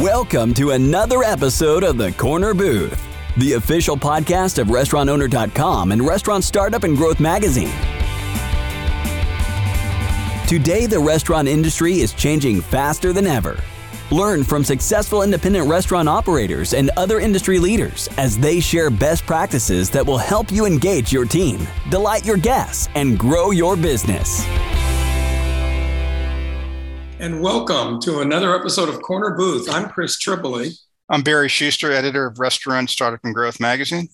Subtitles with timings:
[0.00, 3.06] Welcome to another episode of The Corner Booth,
[3.36, 7.68] the official podcast of RestaurantOwner.com and Restaurant Startup and Growth Magazine.
[10.46, 13.62] Today, the restaurant industry is changing faster than ever.
[14.10, 19.90] Learn from successful independent restaurant operators and other industry leaders as they share best practices
[19.90, 24.46] that will help you engage your team, delight your guests, and grow your business.
[27.20, 29.68] And welcome to another episode of Corner Booth.
[29.70, 30.70] I'm Chris Tripoli.
[31.10, 34.08] I'm Barry Schuster, editor of Restaurant Startup and Growth magazine.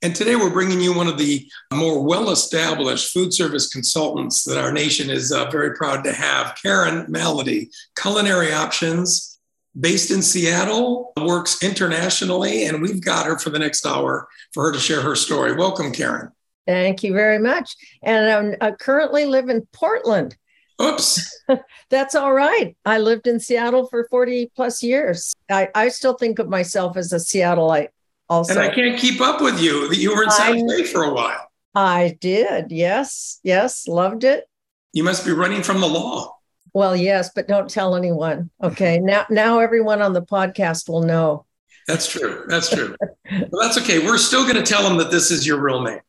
[0.00, 4.56] And today we're bringing you one of the more well established food service consultants that
[4.56, 7.68] our nation is uh, very proud to have, Karen Malody,
[8.00, 9.38] Culinary Options,
[9.78, 14.72] based in Seattle, works internationally, and we've got her for the next hour for her
[14.72, 15.54] to share her story.
[15.54, 16.32] Welcome, Karen.
[16.66, 17.76] Thank you very much.
[18.02, 20.34] And I currently live in Portland.
[20.82, 21.40] Oops.
[21.90, 22.76] That's all right.
[22.84, 25.32] I lived in Seattle for 40 plus years.
[25.50, 27.88] I, I still think of myself as a Seattleite
[28.28, 28.54] also.
[28.54, 31.48] And I can't keep up with you—that You were in San Jose for a while.
[31.74, 32.70] I did.
[32.70, 33.40] Yes.
[33.42, 33.86] Yes.
[33.86, 34.48] Loved it.
[34.92, 36.36] You must be running from the law.
[36.74, 38.50] Well, yes, but don't tell anyone.
[38.62, 38.98] Okay.
[39.02, 41.46] now now everyone on the podcast will know.
[41.86, 42.44] That's true.
[42.48, 42.94] That's true.
[43.30, 43.98] well, that's okay.
[43.98, 46.00] We're still going to tell them that this is your real name.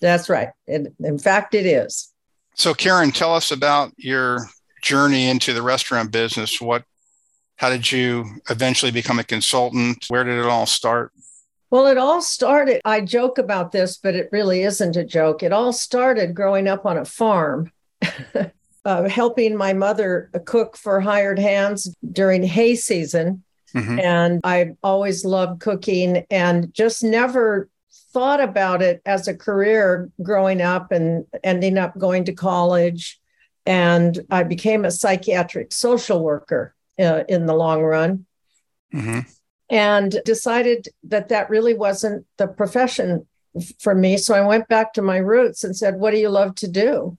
[0.00, 0.48] That's right.
[0.66, 2.09] It, in fact, it is.
[2.60, 4.50] So, Karen, tell us about your
[4.82, 6.60] journey into the restaurant business.
[6.60, 6.84] What,
[7.56, 10.04] how did you eventually become a consultant?
[10.08, 11.10] Where did it all start?
[11.70, 15.42] Well, it all started, I joke about this, but it really isn't a joke.
[15.42, 17.72] It all started growing up on a farm,
[18.84, 23.42] uh, helping my mother cook for hired hands during hay season.
[23.74, 24.00] Mm-hmm.
[24.00, 27.70] And I always loved cooking and just never
[28.12, 33.20] thought about it as a career growing up and ending up going to college.
[33.66, 38.26] And I became a psychiatric social worker uh, in the long run.
[38.92, 39.20] Mm-hmm
[39.70, 43.26] and decided that that really wasn't the profession
[43.78, 44.16] for me.
[44.16, 47.16] So I went back to my roots and said, What do you love to do?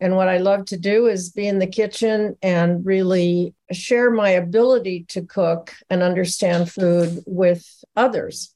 [0.00, 4.30] And what I love to do is be in the kitchen and really share my
[4.30, 7.66] ability to cook and understand food with
[7.96, 8.54] others.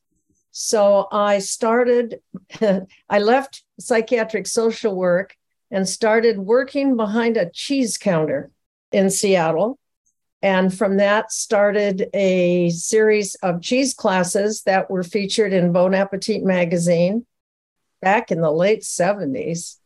[0.52, 2.20] So I started,
[3.08, 5.36] I left psychiatric social work
[5.70, 8.50] and started working behind a cheese counter
[8.92, 9.78] in Seattle
[10.42, 16.42] and from that started a series of cheese classes that were featured in Bon Appetit
[16.42, 17.24] magazine
[18.00, 19.76] back in the late 70s.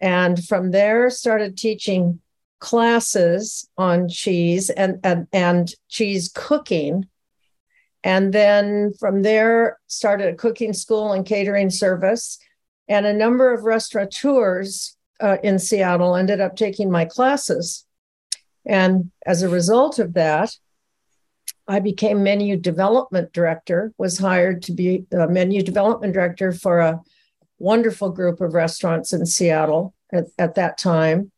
[0.00, 2.20] And from there started teaching
[2.58, 7.06] classes on cheese and, and, and cheese cooking.
[8.04, 12.38] And then from there started a cooking school and catering service.
[12.88, 17.86] And a number of restaurateurs uh, in Seattle ended up taking my classes.
[18.66, 20.56] And as a result of that,
[21.68, 27.00] I became menu development director, was hired to be a menu development director for a
[27.58, 31.30] wonderful group of restaurants in Seattle at, at that time,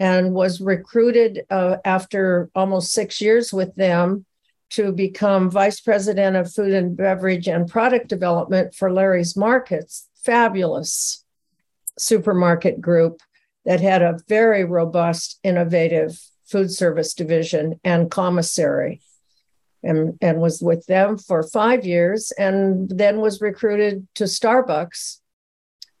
[0.00, 4.26] and was recruited uh, after almost six years with them
[4.70, 10.08] to become vice president of food and beverage and product development for Larry's Markets.
[10.24, 11.24] Fabulous
[11.98, 13.20] supermarket group
[13.64, 19.00] that had a very robust, innovative food service division and commissary
[19.82, 25.20] and, and was with them for five years and then was recruited to Starbucks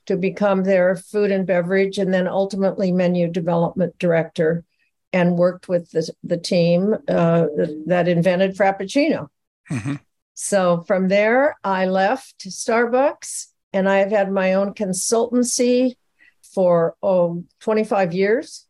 [0.06, 4.64] to become their food and beverage and then ultimately menu development director
[5.12, 7.46] and worked with the, the team uh,
[7.86, 9.28] that invented Frappuccino.
[9.70, 9.94] Mm-hmm.
[10.34, 15.96] So from there, I left Starbucks and I've had my own consultancy
[16.42, 18.66] for oh, 25 years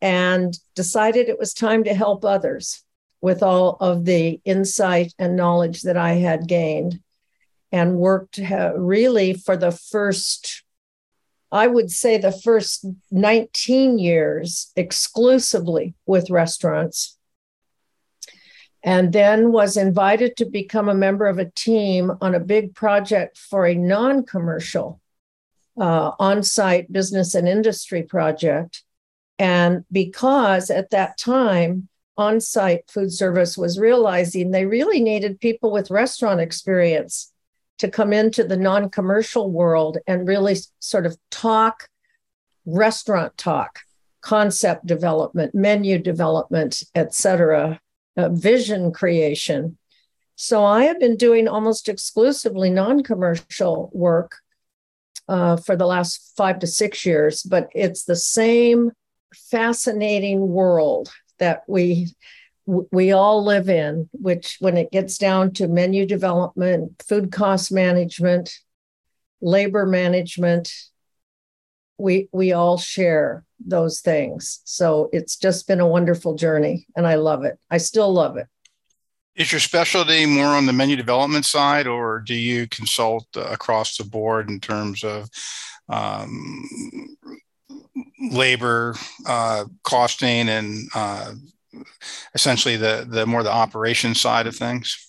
[0.00, 2.82] and decided it was time to help others
[3.20, 7.00] with all of the insight and knowledge that I had gained
[7.72, 10.62] and worked really for the first,
[11.50, 17.16] I would say, the first 19 years exclusively with restaurants.
[18.82, 23.36] And then was invited to become a member of a team on a big project
[23.36, 25.00] for a non commercial
[25.78, 28.84] uh, on site business and industry project
[29.38, 35.70] and because at that time, on site food service was realizing they really needed people
[35.70, 37.32] with restaurant experience
[37.78, 41.88] to come into the non commercial world and really sort of talk
[42.66, 43.80] restaurant talk,
[44.20, 47.80] concept development, menu development, et cetera,
[48.16, 49.78] uh, vision creation.
[50.36, 54.36] So I have been doing almost exclusively non commercial work
[55.28, 58.92] uh, for the last five to six years, but it's the same
[59.34, 62.08] fascinating world that we
[62.68, 68.52] we all live in, which when it gets down to menu development, food cost management,
[69.40, 70.70] labor management,
[71.96, 74.60] we we all share those things.
[74.64, 77.58] So it's just been a wonderful journey and I love it.
[77.70, 78.46] I still love it.
[79.34, 83.96] Is your specialty more on the menu development side, or do you consult uh, across
[83.96, 85.30] the board in terms of
[85.88, 87.16] um,
[88.30, 88.94] labor
[89.26, 91.32] uh, costing and uh,
[92.34, 95.04] essentially the the more the operation side of things?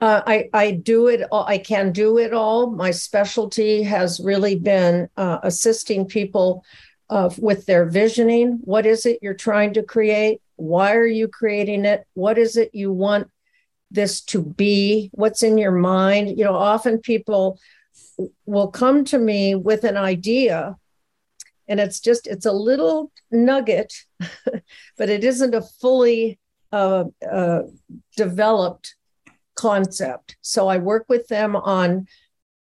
[0.00, 1.22] Uh, I I do it.
[1.30, 2.70] All, I can do it all.
[2.70, 6.64] My specialty has really been uh, assisting people
[7.10, 8.60] uh, with their visioning.
[8.62, 10.40] What is it you're trying to create?
[10.56, 12.06] Why are you creating it?
[12.14, 13.30] What is it you want
[13.90, 15.10] this to be?
[15.12, 16.38] What's in your mind?
[16.38, 17.58] You know, often people
[18.46, 20.76] will come to me with an idea
[21.70, 23.94] and it's just it's a little nugget
[24.98, 26.38] but it isn't a fully
[26.72, 27.62] uh, uh,
[28.16, 28.94] developed
[29.54, 30.36] concept.
[30.42, 32.06] So i work with them on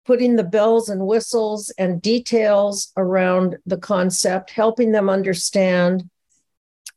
[0.07, 6.09] putting the bells and whistles and details around the concept helping them understand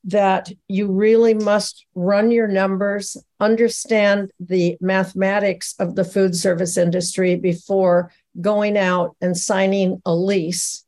[0.03, 7.35] that you really must run your numbers, understand the mathematics of the food service industry
[7.35, 10.85] before going out and signing a lease,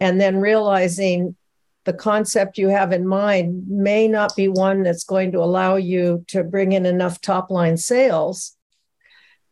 [0.00, 1.36] and then realizing
[1.84, 6.24] the concept you have in mind may not be one that's going to allow you
[6.28, 8.54] to bring in enough top line sales.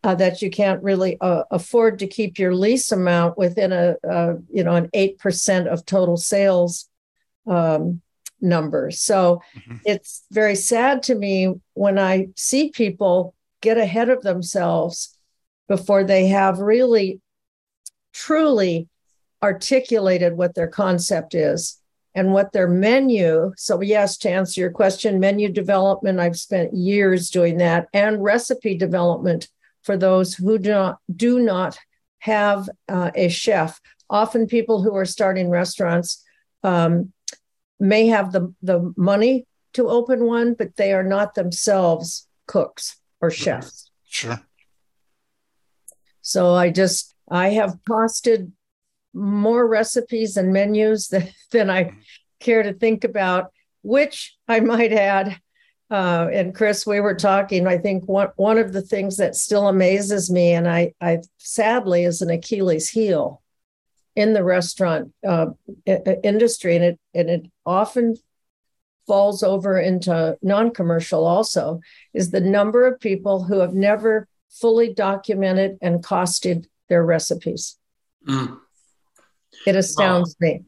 [0.05, 3.97] Uh, that you can't really uh, afford to keep your lease amount within a,
[4.53, 6.89] you know an eight percent of total sales
[7.47, 8.01] um,
[8.41, 9.01] numbers.
[9.01, 9.77] So mm-hmm.
[9.85, 15.17] it's very sad to me when I see people get ahead of themselves
[15.69, 17.21] before they have really
[18.13, 18.89] truly
[19.43, 21.81] articulated what their concept is
[22.15, 23.53] and what their menu.
[23.57, 28.77] So, yes, to answer your question, menu development, I've spent years doing that, and recipe
[28.77, 29.49] development
[29.83, 31.79] for those who do not, do not
[32.21, 33.81] have uh, a chef.
[34.09, 36.25] Often, people who are starting restaurants
[36.63, 37.13] um,
[37.79, 43.31] may have the, the money to open one, but they are not themselves cooks or
[43.31, 43.91] chefs.
[44.09, 44.41] Sure.
[46.23, 48.53] So I just, I have costed
[49.17, 51.93] more recipes and menus than, than I
[52.41, 53.51] care to think about,
[53.83, 55.41] which I might add.
[55.91, 57.67] Uh, and Chris, we were talking.
[57.67, 62.03] I think one one of the things that still amazes me, and I, I sadly
[62.03, 63.41] is an Achilles heel,
[64.17, 65.47] in the restaurant uh,
[66.25, 68.17] industry, and it and it often
[69.07, 71.81] falls over into non-commercial also
[72.13, 77.77] is the number of people who have never fully documented and costed their recipes.
[78.27, 78.59] Mm.
[79.67, 80.49] It astounds wow.
[80.49, 80.65] me.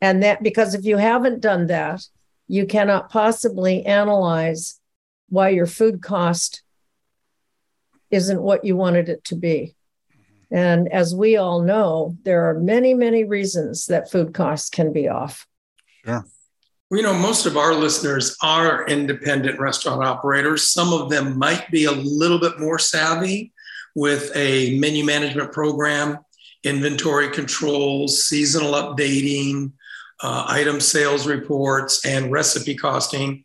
[0.00, 2.04] And that because if you haven't done that,
[2.48, 4.80] you cannot possibly analyze
[5.28, 6.62] why your food cost
[8.10, 9.74] isn't what you wanted it to be.
[10.10, 10.56] Mm-hmm.
[10.56, 15.08] And as we all know, there are many, many reasons that food costs can be
[15.08, 15.46] off.
[16.04, 16.24] Sure.
[16.88, 20.68] Well, you know, most of our listeners are independent restaurant operators.
[20.68, 23.52] Some of them might be a little bit more savvy
[23.96, 26.18] with a menu management program,
[26.66, 29.72] inventory controls, seasonal updating,
[30.22, 33.44] uh, item sales reports, and recipe costing.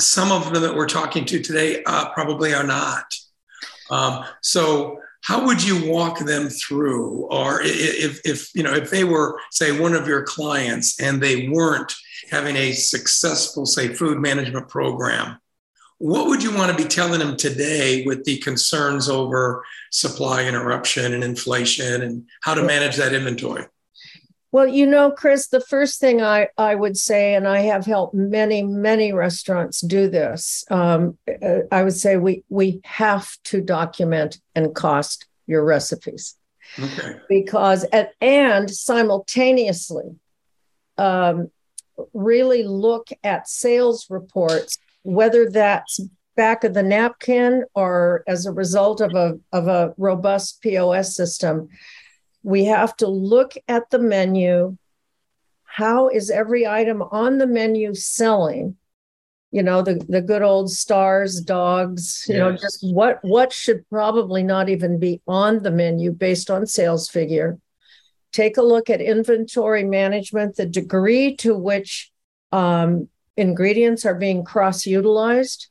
[0.00, 3.04] Some of them that we're talking to today uh, probably are not.
[3.90, 9.04] Um, so, how would you walk them through or if, if you know if they
[9.04, 11.92] were say one of your clients and they weren't
[12.30, 15.38] having a successful say food management program
[16.00, 21.12] what would you want to be telling them today with the concerns over supply interruption
[21.12, 23.66] and inflation and how to manage that inventory
[24.52, 28.14] well, you know, Chris, the first thing I, I would say, and I have helped
[28.14, 34.40] many, many restaurants do this, um, uh, I would say we, we have to document
[34.56, 36.34] and cost your recipes.
[36.76, 37.16] Okay.
[37.28, 40.16] Because, and, and simultaneously,
[40.98, 41.50] um,
[42.12, 46.00] really look at sales reports, whether that's
[46.36, 51.68] back of the napkin or as a result of a, of a robust POS system
[52.42, 54.76] we have to look at the menu.
[55.64, 58.76] How is every item on the menu selling?
[59.52, 62.40] You know, the, the good old stars, dogs, you yes.
[62.40, 67.08] know, just what what should probably not even be on the menu based on sales
[67.08, 67.58] figure.
[68.32, 72.12] Take a look at inventory management, the degree to which
[72.52, 73.08] um,
[73.40, 75.68] ingredients are being cross utilized.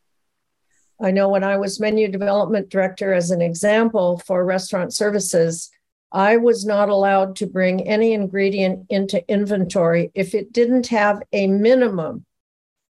[1.02, 5.70] I know when I was menu development director, as an example for restaurant services,
[6.12, 11.48] I was not allowed to bring any ingredient into inventory if it didn't have a
[11.48, 12.26] minimum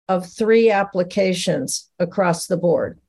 [0.07, 2.99] of three applications across the board.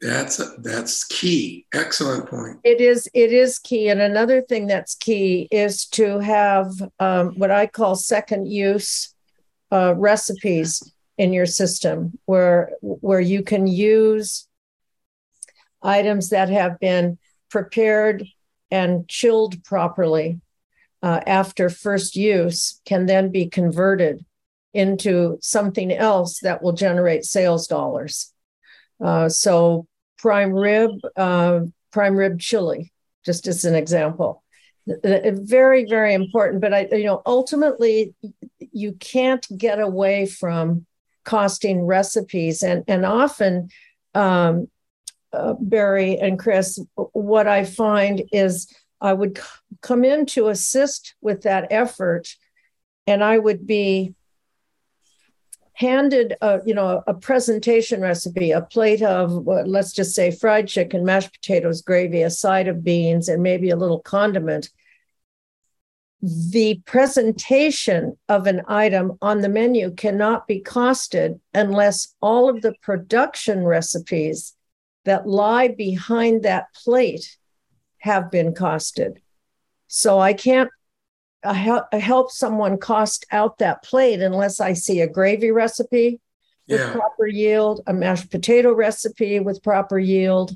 [0.00, 1.66] That's that's key.
[1.74, 2.58] Excellent point.
[2.64, 7.50] It is it is key, and another thing that's key is to have um, what
[7.50, 9.14] I call second use
[9.70, 10.82] uh, recipes
[11.18, 14.46] in your system, where where you can use
[15.82, 17.18] items that have been
[17.50, 18.26] prepared
[18.70, 20.40] and chilled properly
[21.02, 24.24] uh, after first use can then be converted
[24.72, 28.32] into something else that will generate sales dollars.
[29.02, 29.86] Uh, so
[30.18, 32.92] prime rib, uh, prime rib chili,
[33.24, 34.44] just as an example.
[34.86, 36.60] Very, very important.
[36.60, 38.14] But I, you know, ultimately,
[38.72, 40.86] you can't get away from
[41.30, 43.68] costing recipes, and and often,
[44.16, 44.68] um,
[45.32, 46.80] uh, Barry and Chris,
[47.12, 48.66] what I find is
[49.00, 49.44] I would c-
[49.80, 52.34] come in to assist with that effort,
[53.06, 54.16] and I would be
[55.74, 61.04] handed a you know a presentation recipe a plate of let's just say fried chicken
[61.04, 64.68] mashed potatoes gravy a side of beans and maybe a little condiment
[66.22, 72.74] the presentation of an item on the menu cannot be costed unless all of the
[72.82, 74.54] production recipes
[75.04, 77.38] that lie behind that plate
[77.98, 79.16] have been costed
[79.86, 80.70] so i can't
[81.42, 86.20] I help, someone cost out that plate unless I see a gravy recipe
[86.68, 86.92] with yeah.
[86.92, 90.54] proper yield, a mashed potato recipe with proper yield.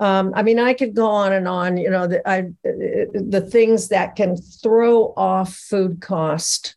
[0.00, 1.76] Um, I mean, I could go on and on.
[1.76, 6.76] You know, the, I, the things that can throw off food cost.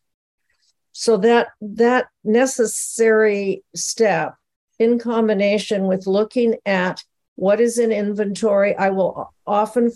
[0.92, 4.36] So that that necessary step,
[4.78, 7.02] in combination with looking at
[7.34, 9.92] what is in inventory, I will often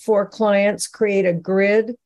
[0.00, 1.96] for clients create a grid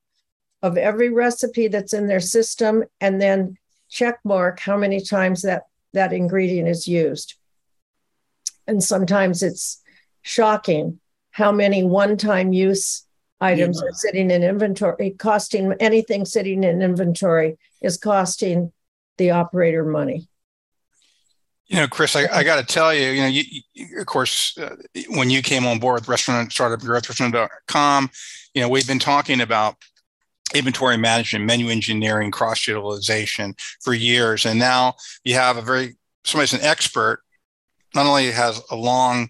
[0.62, 3.56] of every recipe that's in their system and then
[3.88, 7.34] check mark how many times that that ingredient is used
[8.66, 9.80] and sometimes it's
[10.22, 13.04] shocking how many one-time use
[13.40, 13.88] items yeah.
[13.88, 18.72] are sitting in inventory costing anything sitting in inventory is costing
[19.16, 20.28] the operator money
[21.68, 23.42] you know, Chris, I, I got to tell you, you know, you,
[23.74, 24.74] you, of course, uh,
[25.10, 28.10] when you came on board with restaurant startup restaurant.com,
[28.54, 29.76] you know, we've been talking about
[30.54, 34.46] inventory management, menu engineering, cross utilization for years.
[34.46, 34.94] And now
[35.24, 37.22] you have a very, somebody's an expert,
[37.94, 39.28] not only has a long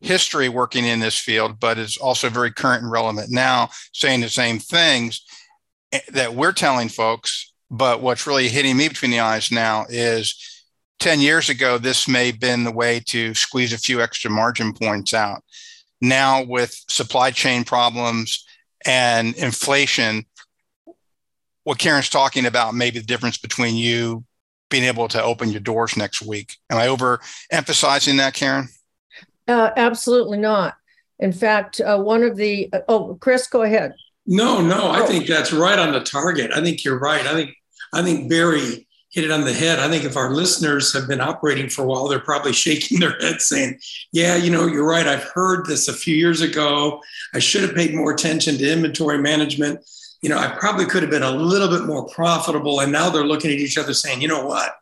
[0.00, 4.28] history working in this field, but is also very current and relevant now, saying the
[4.28, 5.22] same things
[5.92, 7.52] eh, that we're telling folks.
[7.70, 10.56] But what's really hitting me between the eyes now is
[11.00, 14.72] 10 years ago, this may have been the way to squeeze a few extra margin
[14.72, 15.42] points out.
[16.00, 18.44] Now, with supply chain problems
[18.84, 20.26] and inflation,
[21.64, 24.24] what Karen's talking about, maybe the difference between you
[24.70, 26.56] being able to open your doors next week.
[26.70, 28.68] Am I over emphasizing that, Karen?
[29.48, 30.76] Uh, absolutely not.
[31.18, 33.94] In fact, uh, one of the, uh, oh, Chris, go ahead.
[34.26, 35.06] No, no, I oh.
[35.06, 36.50] think that's right on the target.
[36.54, 37.24] I think you're right.
[37.26, 37.54] I think,
[37.92, 39.78] I think Barry hit it on the head.
[39.78, 43.18] I think if our listeners have been operating for a while, they're probably shaking their
[43.20, 43.78] head saying,
[44.12, 45.06] Yeah, you know, you're right.
[45.06, 47.00] I've heard this a few years ago.
[47.32, 49.80] I should have paid more attention to inventory management
[50.22, 52.80] you know, I probably could have been a little bit more profitable.
[52.80, 54.72] And now they're looking at each other saying, you know what?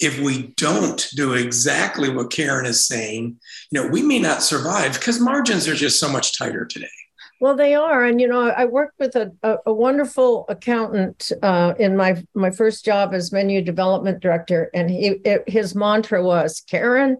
[0.00, 3.38] If we don't do exactly what Karen is saying,
[3.72, 6.86] you know, we may not survive because margins are just so much tighter today.
[7.40, 11.74] Well, they are, and you know, I worked with a, a, a wonderful accountant uh,
[11.78, 16.60] in my my first job as menu development director, and he it, his mantra was,
[16.60, 17.16] "Karen,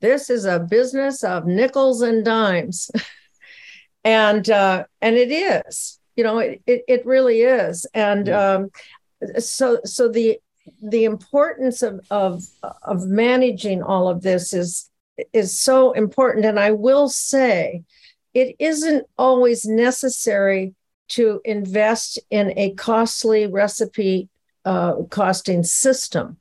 [0.00, 2.90] this is a business of nickels and dimes,"
[4.04, 7.86] and uh, and it is you know it, it, it really is.
[7.94, 8.70] And um,
[9.38, 10.40] so so the
[10.82, 12.42] the importance of of
[12.82, 14.90] of managing all of this is
[15.32, 16.44] is so important.
[16.44, 17.82] And i will say
[18.34, 20.74] it isn't always necessary
[21.08, 24.28] to invest in a costly recipe
[24.64, 26.36] uh, costing system.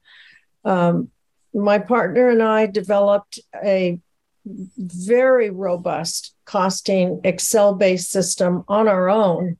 [0.63, 1.09] Um,
[1.53, 3.99] my partner and i developed a
[4.45, 9.57] very robust costing excel based system on our own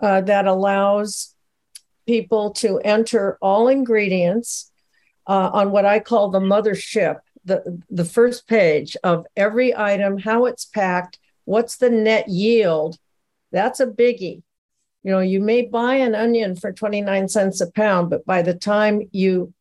[0.00, 1.34] uh, that allows
[2.06, 4.70] people to enter all ingredients
[5.26, 7.18] uh, on what I call the mothership,
[7.48, 12.98] the, the first page of every item, how it's packed, what's the net yield.
[13.50, 14.42] That's a biggie.
[15.02, 18.54] You know, you may buy an onion for 29 cents a pound, but by the
[18.54, 19.52] time you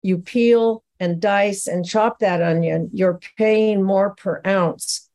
[0.00, 5.10] you peel and dice and chop that onion, you're paying more per ounce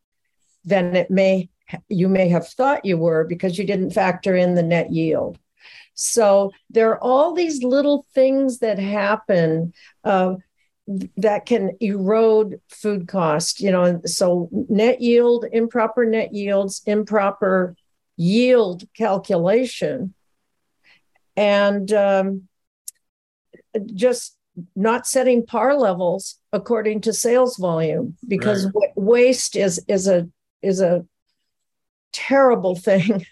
[0.65, 1.49] than it may
[1.87, 5.39] you may have thought you were because you didn't factor in the net yield.
[5.93, 10.35] So there are all these little things that happen uh,
[11.17, 13.59] that can erode food cost.
[13.59, 17.75] You know, so net yield, improper net yields, improper
[18.17, 20.13] yield calculation,
[21.35, 22.47] and um,
[23.93, 24.37] just
[24.75, 28.91] not setting par levels according to sales volume because right.
[28.95, 30.27] waste is is a
[30.61, 31.05] is a
[32.11, 33.25] terrible thing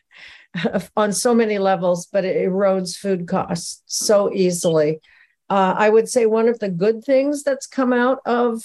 [0.97, 4.99] on so many levels, but it erodes food costs so easily.
[5.51, 8.63] Uh, I would say one of the good things that's come out of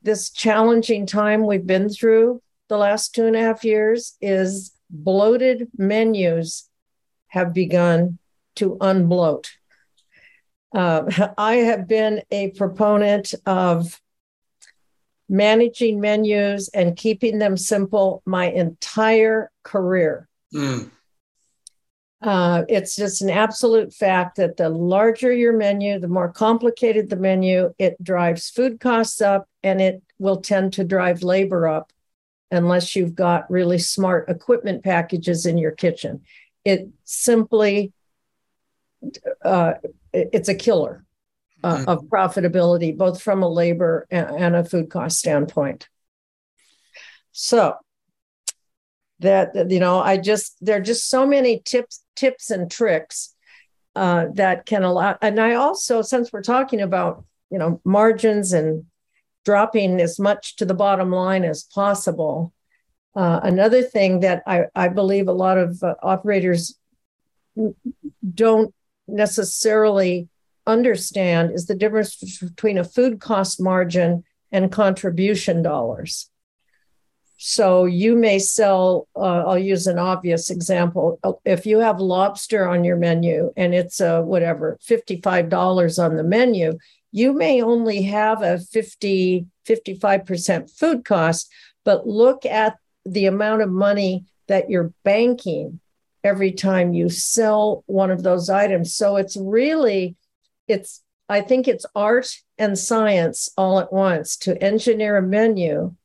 [0.00, 2.40] this challenging time we've been through
[2.70, 6.70] the last two and a half years is bloated menus
[7.28, 8.18] have begun
[8.56, 9.50] to unbloat.
[10.74, 11.02] Uh,
[11.36, 14.00] I have been a proponent of
[15.28, 20.30] managing menus and keeping them simple my entire career.
[20.54, 20.90] Mm.
[22.22, 27.16] Uh, it's just an absolute fact that the larger your menu, the more complicated the
[27.16, 31.92] menu, it drives food costs up and it will tend to drive labor up
[32.52, 36.20] unless you've got really smart equipment packages in your kitchen.
[36.64, 37.92] It simply,
[39.44, 39.74] uh,
[40.12, 41.04] it's a killer
[41.64, 41.88] uh, mm-hmm.
[41.88, 45.88] of profitability, both from a labor and a food cost standpoint.
[47.32, 47.76] So,
[49.22, 53.34] that you know i just there are just so many tips tips and tricks
[53.94, 58.84] uh, that can allow and i also since we're talking about you know margins and
[59.44, 62.52] dropping as much to the bottom line as possible
[63.14, 66.78] uh, another thing that I, I believe a lot of uh, operators
[68.34, 68.74] don't
[69.06, 70.28] necessarily
[70.66, 76.30] understand is the difference between a food cost margin and contribution dollars
[77.44, 81.18] so you may sell, uh, I'll use an obvious example.
[81.44, 86.78] If you have lobster on your menu and it's a whatever, $55 on the menu,
[87.10, 91.50] you may only have a 50, 55% food cost,
[91.84, 95.80] but look at the amount of money that you're banking
[96.22, 98.94] every time you sell one of those items.
[98.94, 100.14] So it's really,
[100.68, 105.96] it's, I think it's art and science all at once to engineer a menu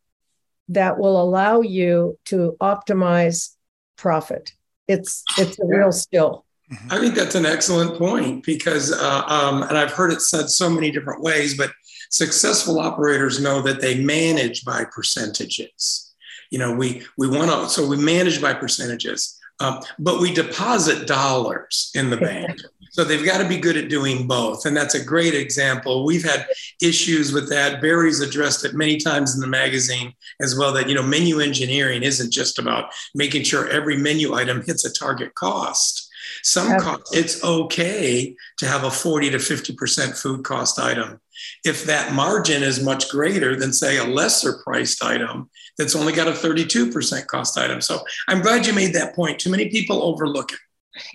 [0.69, 3.55] that will allow you to optimize
[3.97, 4.53] profit.
[4.87, 6.45] It's it's a real skill.
[6.89, 10.69] I think that's an excellent point because, uh, um, and I've heard it said so
[10.69, 11.71] many different ways, but
[12.09, 16.13] successful operators know that they manage by percentages.
[16.51, 21.07] You know, we we want to, so we manage by percentages, um, but we deposit
[21.07, 22.59] dollars in the bank.
[22.91, 24.65] So they've got to be good at doing both.
[24.65, 26.03] And that's a great example.
[26.03, 26.47] We've had
[26.81, 27.79] issues with that.
[27.79, 32.01] Barry's addressed it many times in the magazine as well that, you know, menu engineering
[32.01, 36.06] isn't just about making sure every menu item hits a target cost.
[36.47, 41.19] Some cost, it's okay to have a 40 to 50% food cost item.
[41.65, 46.29] If that margin is much greater than, say, a lesser priced item that's only got
[46.29, 47.81] a 32% cost item.
[47.81, 49.39] So I'm glad you made that point.
[49.39, 50.59] Too many people overlook it.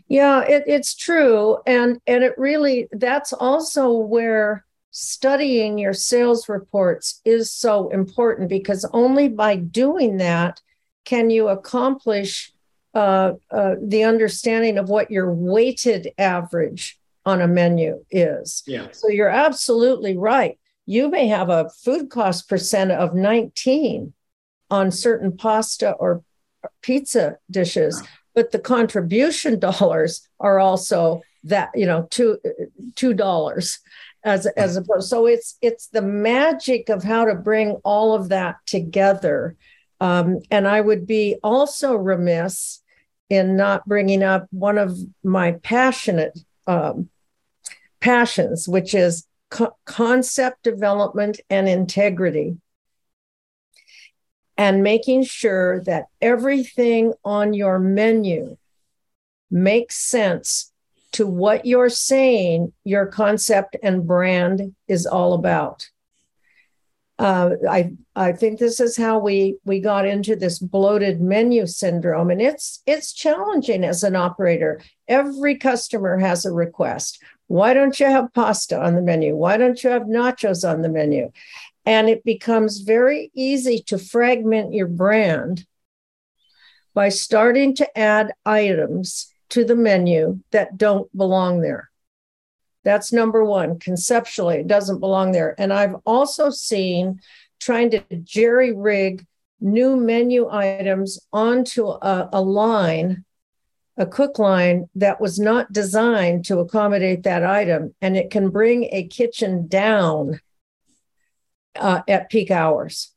[0.06, 1.56] Yeah, it, it's true.
[1.66, 8.84] And and it really that's also where studying your sales reports is so important because
[8.92, 10.60] only by doing that
[11.06, 12.51] can you accomplish
[12.94, 18.62] uh, uh, the understanding of what your weighted average on a menu is.
[18.66, 18.88] Yeah.
[18.92, 20.58] So you're absolutely right.
[20.86, 24.12] You may have a food cost percent of 19
[24.70, 26.22] on certain pasta or
[26.82, 28.02] pizza dishes,
[28.34, 32.38] but the contribution dollars are also that you know two
[32.94, 33.80] two dollars
[34.24, 38.56] as as opposed so it's it's the magic of how to bring all of that
[38.66, 39.56] together
[40.00, 42.81] um, and i would be also remiss
[43.32, 47.08] in not bringing up one of my passionate um,
[48.00, 52.56] passions which is co- concept development and integrity
[54.56, 58.56] and making sure that everything on your menu
[59.50, 60.72] makes sense
[61.12, 65.88] to what you're saying your concept and brand is all about.
[67.18, 72.30] Uh, I I think this is how we we got into this bloated menu syndrome,
[72.30, 74.80] and it's it's challenging as an operator.
[75.08, 77.22] Every customer has a request.
[77.46, 79.36] Why don't you have pasta on the menu?
[79.36, 81.30] Why don't you have nachos on the menu?
[81.84, 85.66] And it becomes very easy to fragment your brand
[86.94, 91.91] by starting to add items to the menu that don't belong there.
[92.84, 93.78] That's number one.
[93.78, 95.54] Conceptually, it doesn't belong there.
[95.58, 97.20] And I've also seen
[97.60, 99.26] trying to jerry rig
[99.60, 103.24] new menu items onto a, a line
[103.96, 108.84] a cook line that was not designed to accommodate that item, and it can bring
[108.84, 110.40] a kitchen down
[111.76, 113.12] uh, at peak hours.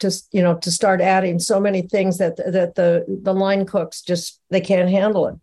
[0.00, 4.02] To you know, to start adding so many things that that the the line cooks
[4.02, 5.36] just they can't handle it,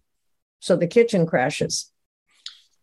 [0.60, 1.91] so the kitchen crashes.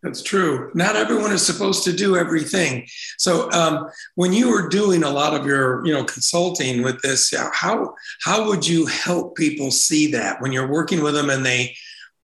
[0.02, 0.70] That's true.
[0.74, 2.86] Not everyone is supposed to do everything.
[3.18, 7.34] So, um, when you were doing a lot of your, you know, consulting with this,
[7.52, 11.76] how how would you help people see that when you're working with them and they?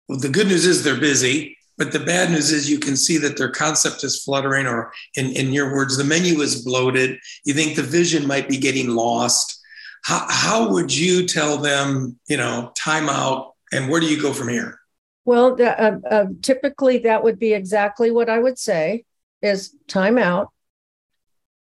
[0.07, 3.17] Well, the good news is they're busy, but the bad news is you can see
[3.19, 7.19] that their concept is fluttering, or in in your words, the menu is bloated.
[7.47, 9.59] You think the vision might be getting lost.
[10.05, 14.35] How how would you tell them, you know, time out, and where do you go
[14.35, 14.79] from here?
[15.25, 19.05] Well, uh, uh, typically that would be exactly what I would say
[19.41, 20.49] is time out.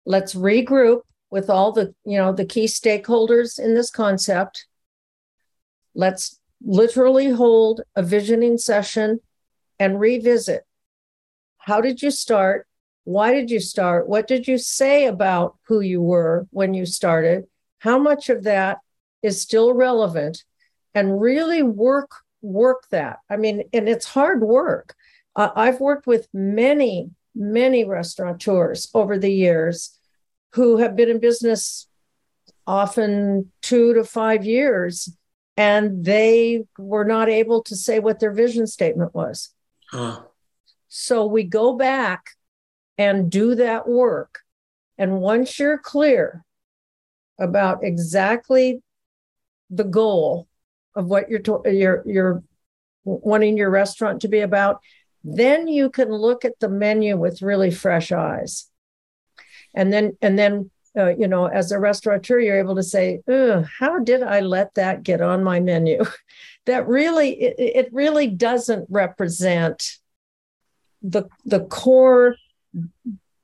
[0.05, 4.65] Let's regroup with all the, you know, the key stakeholders in this concept.
[5.95, 9.19] Let's literally hold a visioning session
[9.79, 10.63] and revisit.
[11.57, 12.67] How did you start?
[13.03, 14.07] Why did you start?
[14.07, 17.45] What did you say about who you were when you started?
[17.79, 18.79] How much of that
[19.23, 20.43] is still relevant?
[20.93, 23.19] And really work work that.
[23.29, 24.95] I mean, and it's hard work.
[25.35, 29.97] Uh, I've worked with many, many restaurateurs over the years
[30.53, 31.87] who have been in business
[32.65, 35.15] often two to five years,
[35.57, 39.53] and they were not able to say what their vision statement was.
[39.91, 40.21] Huh.
[40.87, 42.31] So we go back
[42.97, 44.39] and do that work.
[44.97, 46.43] And once you're clear
[47.39, 48.81] about exactly
[49.69, 50.48] the goal
[50.99, 52.43] of what you're to- you're you're
[53.05, 54.81] wanting your restaurant to be about,
[55.23, 58.69] then you can look at the menu with really fresh eyes.
[59.73, 63.21] And then and then uh, you know, as a restaurateur, you're able to say,
[63.79, 66.03] "How did I let that get on my menu?"
[66.65, 69.97] that really, it, it really doesn't represent
[71.01, 72.35] the the core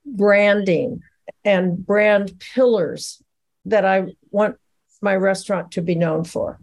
[0.06, 1.02] branding
[1.46, 3.22] and brand pillars
[3.66, 4.58] that I want
[5.02, 6.60] my restaurant to be known for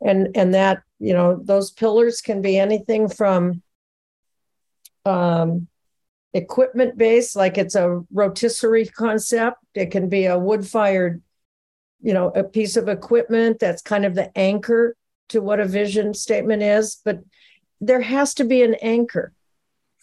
[0.00, 3.62] and and that you know those pillars can be anything from
[5.04, 5.66] um,
[6.32, 11.22] equipment based like it's a rotisserie concept it can be a wood fired
[12.02, 14.94] you know a piece of equipment that's kind of the anchor
[15.28, 17.18] to what a vision statement is but
[17.80, 19.32] there has to be an anchor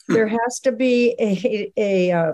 [0.07, 0.13] hmm.
[0.13, 2.33] there has to be a a, a uh,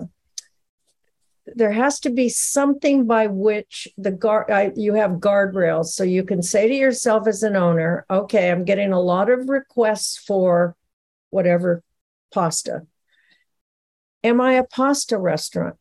[1.46, 6.24] there has to be something by which the guard I, you have guardrails so you
[6.24, 10.74] can say to yourself as an owner okay i'm getting a lot of requests for
[11.30, 11.82] whatever
[12.32, 12.86] pasta
[14.22, 15.76] am i a pasta restaurant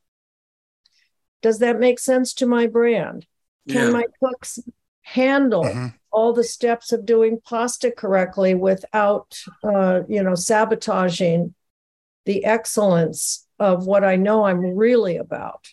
[1.42, 3.26] does that make sense to my brand
[3.70, 3.92] can yeah.
[3.92, 4.60] my cooks
[5.04, 5.88] handle mm-hmm.
[6.12, 11.54] all the steps of doing pasta correctly without uh, you know sabotaging
[12.26, 15.68] the excellence of what I know I'm really about.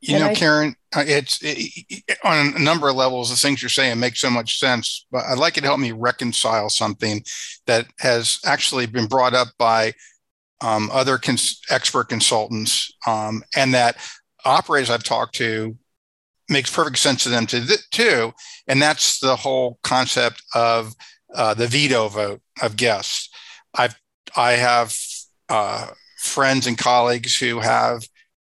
[0.00, 3.30] You and know, I, Karen, uh, it's it, on a number of levels.
[3.30, 5.92] The things you're saying make so much sense, but I'd like you to help me
[5.92, 7.22] reconcile something
[7.66, 9.92] that has actually been brought up by
[10.62, 13.96] um, other cons- expert consultants, um, and that
[14.44, 15.76] operators I've talked to
[16.48, 18.32] makes perfect sense to them to th- too.
[18.66, 20.94] And that's the whole concept of
[21.34, 23.28] uh, the veto vote of guests.
[23.74, 23.94] I've
[24.36, 24.96] I have
[25.48, 25.88] uh,
[26.20, 28.06] friends and colleagues who have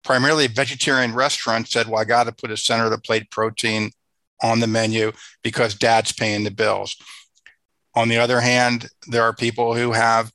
[0.03, 3.91] primarily vegetarian restaurants said, well, I got to put a center of the plate protein
[4.41, 6.97] on the menu because dad's paying the bills.
[7.95, 10.31] On the other hand, there are people who have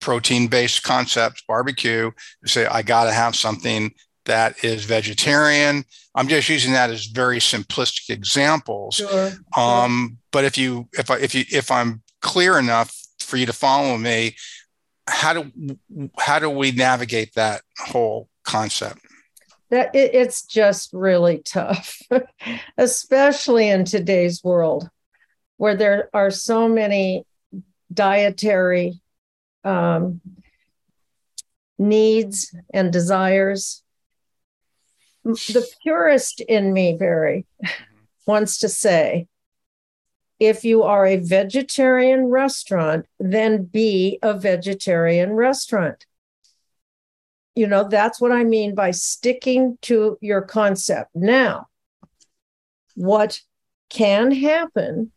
[0.00, 2.10] protein based concepts, barbecue,
[2.42, 3.94] who say, I got to have something
[4.26, 5.84] that is vegetarian.
[6.14, 8.96] I'm just using that as very simplistic examples.
[8.96, 9.32] Sure.
[9.56, 13.52] Um, but if you, if I, if you, if I'm clear enough for you to
[13.54, 14.36] follow me,
[15.08, 15.78] how do
[16.18, 19.00] how do we navigate that whole concept?
[19.70, 22.00] That it, it's just really tough,
[22.78, 24.88] especially in today's world,
[25.56, 27.24] where there are so many
[27.92, 29.00] dietary
[29.64, 30.20] um,
[31.78, 33.82] needs and desires.
[35.24, 37.46] The purist in me, Barry,
[38.26, 39.26] wants to say
[40.38, 46.06] if you are a vegetarian restaurant, then be a vegetarian restaurant.
[47.54, 51.10] You know, that's what I mean by sticking to your concept.
[51.14, 51.68] Now,
[52.94, 53.40] what
[53.88, 55.12] can happen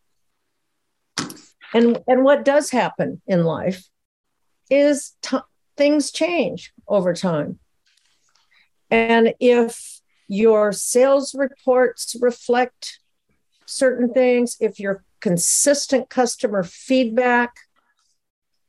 [1.73, 3.87] and and what does happen in life
[4.69, 5.37] is t-
[5.77, 7.59] things change over time
[8.91, 12.99] and if your sales reports reflect
[13.65, 17.55] certain things if your consistent customer feedback,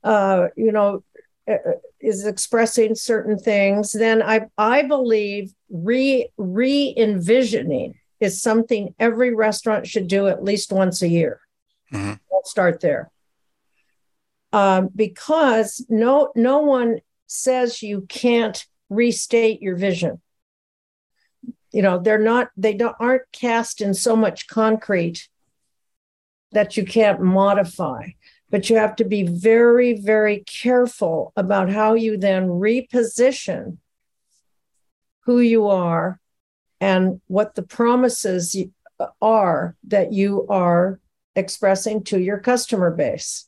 [0.03, 1.03] uh, you know,
[1.49, 8.95] uh, uh, is expressing certain things, then I I believe re re envisioning is something
[8.99, 11.41] every restaurant should do at least once a year.
[11.93, 12.15] Mm-hmm.
[12.31, 13.11] We'll start there.
[14.53, 20.21] Um, because no no one says you can't restate your vision.
[21.73, 25.29] You know, they're not they don't aren't cast in so much concrete
[26.53, 28.09] that you can't modify
[28.51, 33.79] but you have to be very, very careful about how you then reposition
[35.21, 36.21] who you are
[36.81, 38.57] and what the promises
[39.23, 40.99] are that you are
[41.37, 43.47] expressing to your customer base.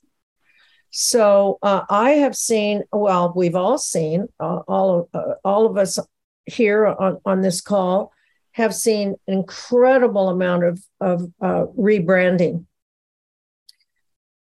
[0.91, 5.79] So uh, I have seen, well, we've all seen, uh, all of uh, all of
[5.79, 5.99] us
[6.45, 8.13] here on, on this call
[8.53, 12.67] have seen an incredible amount of of uh, rebranding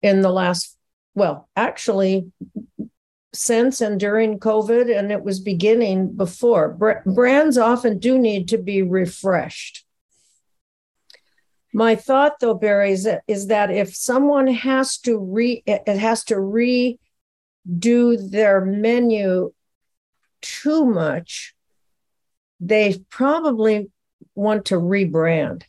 [0.01, 0.77] in the last,
[1.15, 2.31] well, actually,
[3.33, 6.69] since and during COVID, and it was beginning before.
[7.05, 9.85] brands often do need to be refreshed.
[11.71, 16.23] My thought, though, Barry, is that, is that if someone has to re it has
[16.25, 16.97] to redo
[18.31, 19.53] their menu
[20.41, 21.53] too much,
[22.59, 23.91] they probably
[24.33, 25.63] want to rebrand.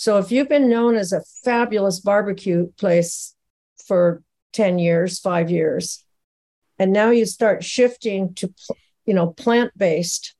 [0.00, 3.34] So if you've been known as a fabulous barbecue place
[3.86, 4.22] for
[4.54, 6.02] 10 years, five years,
[6.78, 8.50] and now you start shifting to,
[9.04, 10.34] you know, plant-based,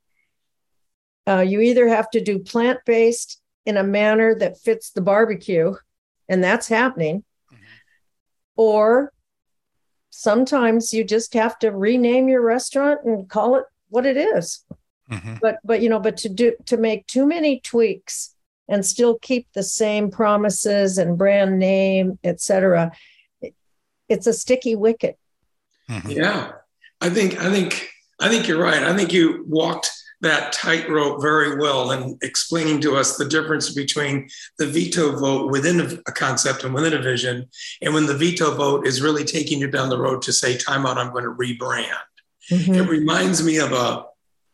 [1.29, 5.75] uh, you either have to do plant-based in a manner that fits the barbecue,
[6.27, 7.63] and that's happening, mm-hmm.
[8.57, 9.13] or
[10.09, 14.65] sometimes you just have to rename your restaurant and call it what it is.
[15.11, 15.35] Mm-hmm.
[15.43, 18.35] But but you know, but to do to make too many tweaks
[18.71, 22.93] and still keep the same promises and brand name, et cetera,
[24.09, 25.19] it's a sticky wicket.
[25.91, 26.11] Mm-hmm.
[26.11, 26.53] Yeah,
[27.01, 28.83] I think I think I think you're right.
[28.83, 29.91] I think you walked
[30.23, 34.29] that tightrope very well in explaining to us the difference between
[34.59, 37.49] the veto vote within a concept and within a vision,
[37.83, 40.87] and when the veto vote is really taking you down the road to say, "Time
[40.87, 40.97] out!
[40.97, 41.89] I'm going to rebrand."
[42.51, 42.75] Mm-hmm.
[42.75, 44.05] It reminds me of a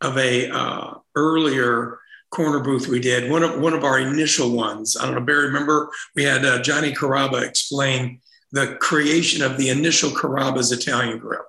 [0.00, 1.98] of a uh, earlier
[2.30, 4.96] corner booth we did, one of one of our initial ones.
[4.96, 8.20] I don't know, Barry, remember we had uh, Johnny Carrabba explain
[8.52, 11.42] the creation of the initial Carrabba's Italian Grill.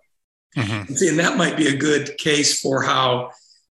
[0.56, 0.94] Mm-hmm.
[0.94, 3.32] See, and that might be a good case for how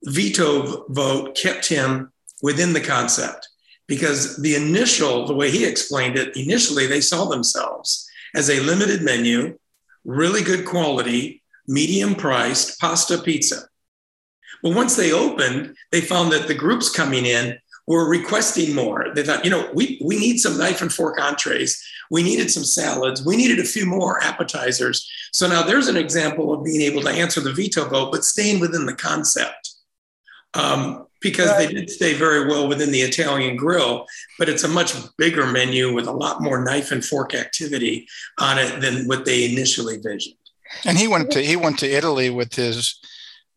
[0.04, 3.48] veto vote kept him within the concept
[3.88, 9.02] because the initial, the way he explained it, initially they saw themselves as a limited
[9.02, 9.58] menu,
[10.06, 13.64] really good quality, medium priced pasta pizza.
[14.64, 19.08] Well, once they opened, they found that the groups coming in were requesting more.
[19.16, 21.82] They thought, you know, we, we need some knife and fork entrees.
[22.12, 23.26] We needed some salads.
[23.26, 25.10] We needed a few more appetizers.
[25.32, 28.60] So now there's an example of being able to answer the veto vote, but staying
[28.60, 29.72] within the concept.
[30.54, 31.68] Um, because right.
[31.68, 34.06] they did stay very well within the Italian grill,
[34.38, 38.08] but it's a much bigger menu with a lot more knife and fork activity
[38.40, 40.38] on it than what they initially visioned.
[40.86, 43.00] And he went to he went to Italy with his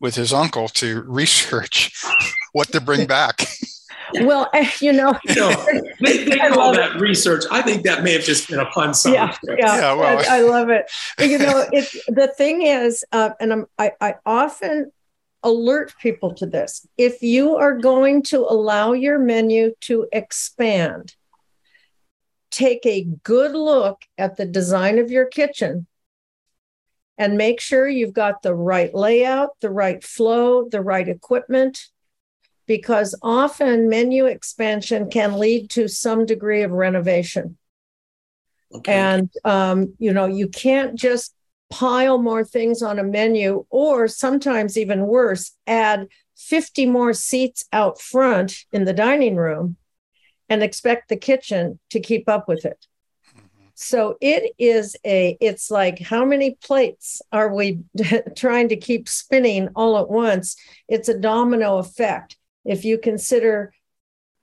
[0.00, 1.92] with his uncle to research
[2.52, 3.46] what to bring back.
[4.22, 5.66] Well, eh, you know, you know
[6.00, 7.00] they, they call that it.
[7.00, 7.44] research.
[7.50, 8.92] I think that may have just been a pun.
[9.04, 10.18] Yeah, yeah, yeah well.
[10.18, 10.90] I, I, love it.
[11.20, 14.90] You know, it, the thing is, uh, and I'm, I, I often
[15.42, 16.86] alert people to this.
[16.98, 21.14] If you are going to allow your menu to expand,
[22.50, 25.86] take a good look at the design of your kitchen
[27.20, 31.88] and make sure you've got the right layout, the right flow, the right equipment,
[32.66, 37.58] because often menu expansion can lead to some degree of renovation.
[38.74, 38.94] Okay.
[38.94, 41.34] And, um, you know, you can't just
[41.68, 48.00] pile more things on a menu, or sometimes even worse, add 50 more seats out
[48.00, 49.76] front in the dining room
[50.48, 52.86] and expect the kitchen to keep up with it.
[53.82, 57.80] So it is a, it's like how many plates are we
[58.36, 60.54] trying to keep spinning all at once?
[60.86, 62.36] It's a domino effect.
[62.66, 63.72] If you consider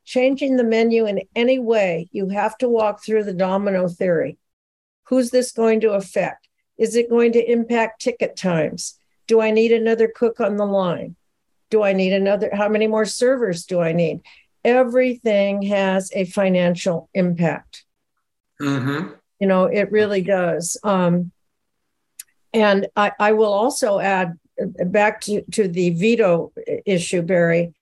[0.06, 4.40] changing the menu in any way, you have to walk through the domino theory.
[5.04, 6.48] Who's this going to affect?
[6.80, 8.98] Is it going to impact ticket times?
[9.28, 11.16] Do I need another cook on the line?
[11.70, 12.50] Do I need another?
[12.52, 14.22] How many more servers do I need?
[14.66, 17.84] Everything has a financial impact.
[18.60, 19.14] Mm-hmm.
[19.40, 20.78] You know, it really does.
[20.84, 21.32] Um,
[22.54, 26.52] and I, I will also add uh, back to, to the veto
[26.86, 27.74] issue, Barry.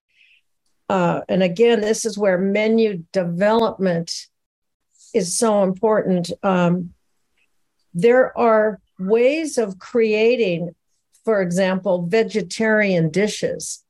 [0.89, 4.27] Uh, and again, this is where menu development
[5.13, 6.31] is so important.
[6.43, 6.93] Um,
[7.93, 10.75] there are ways of creating,
[11.23, 13.83] for example, vegetarian dishes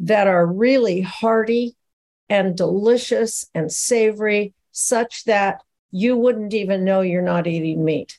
[0.00, 1.76] that are really hearty
[2.28, 8.18] and delicious and savory, such that you wouldn't even know you're not eating meat.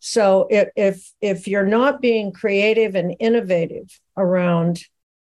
[0.00, 4.82] So if if, if you're not being creative and innovative around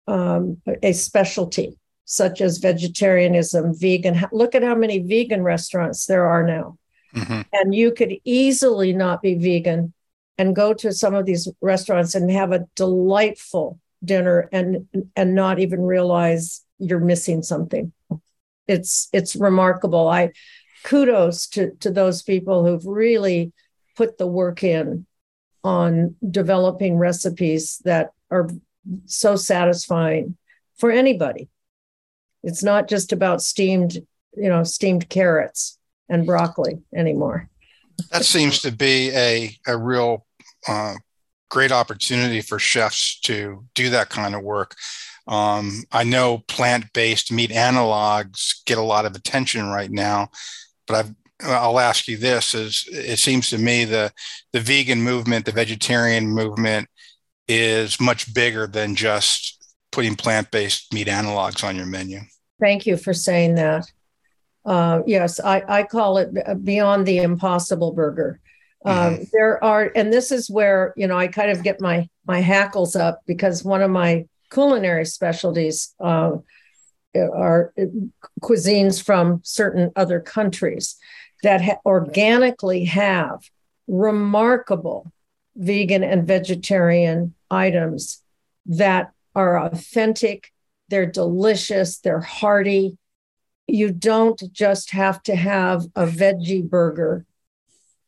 [0.09, 6.43] um, a specialty such as vegetarianism, vegan, look at how many vegan restaurants there are
[6.43, 6.77] now.
[7.15, 7.41] Mm-hmm.
[7.53, 9.93] And you could easily not be vegan
[10.39, 15.59] and go to some of these restaurants and have a delightful dinner and and not
[15.61, 17.93] even realize you're missing something.
[18.67, 20.09] It's it's remarkable.
[20.09, 20.33] I
[20.85, 23.53] kudos to to those people who've really
[23.97, 25.07] put the work in
[25.65, 28.49] on developing recipes that are
[29.07, 30.37] so satisfying
[30.77, 31.49] for anybody.
[32.43, 33.99] It's not just about steamed,
[34.37, 37.49] you know, steamed carrots and broccoli anymore.
[38.11, 40.27] That seems to be a, a real
[40.67, 40.95] uh,
[41.49, 44.75] great opportunity for chefs to do that kind of work.
[45.29, 50.31] Um, I know plant based meat analogs get a lot of attention right now,
[50.87, 51.15] but I've
[51.45, 54.13] I'll ask you this: is it seems to me the
[54.53, 56.89] the vegan movement, the vegetarian movement,
[57.49, 62.21] is much bigger than just putting plant based meat analogs on your menu.
[62.61, 63.87] Thank you for saying that.
[64.65, 68.41] Uh, yes, I, I call it beyond the impossible burger.
[68.85, 69.23] Um, mm-hmm.
[69.33, 72.97] There are, and this is where you know I kind of get my my hackles
[72.97, 76.33] up because one of my culinary specialties uh,
[77.15, 77.73] are
[78.41, 80.97] cuisines from certain other countries
[81.43, 83.41] that ha- organically have
[83.87, 85.13] remarkable
[85.57, 88.23] vegan and vegetarian items
[88.65, 90.53] that are authentic,
[90.89, 92.97] they're delicious, they're hearty,
[93.67, 97.25] you don't just have to have a veggie burger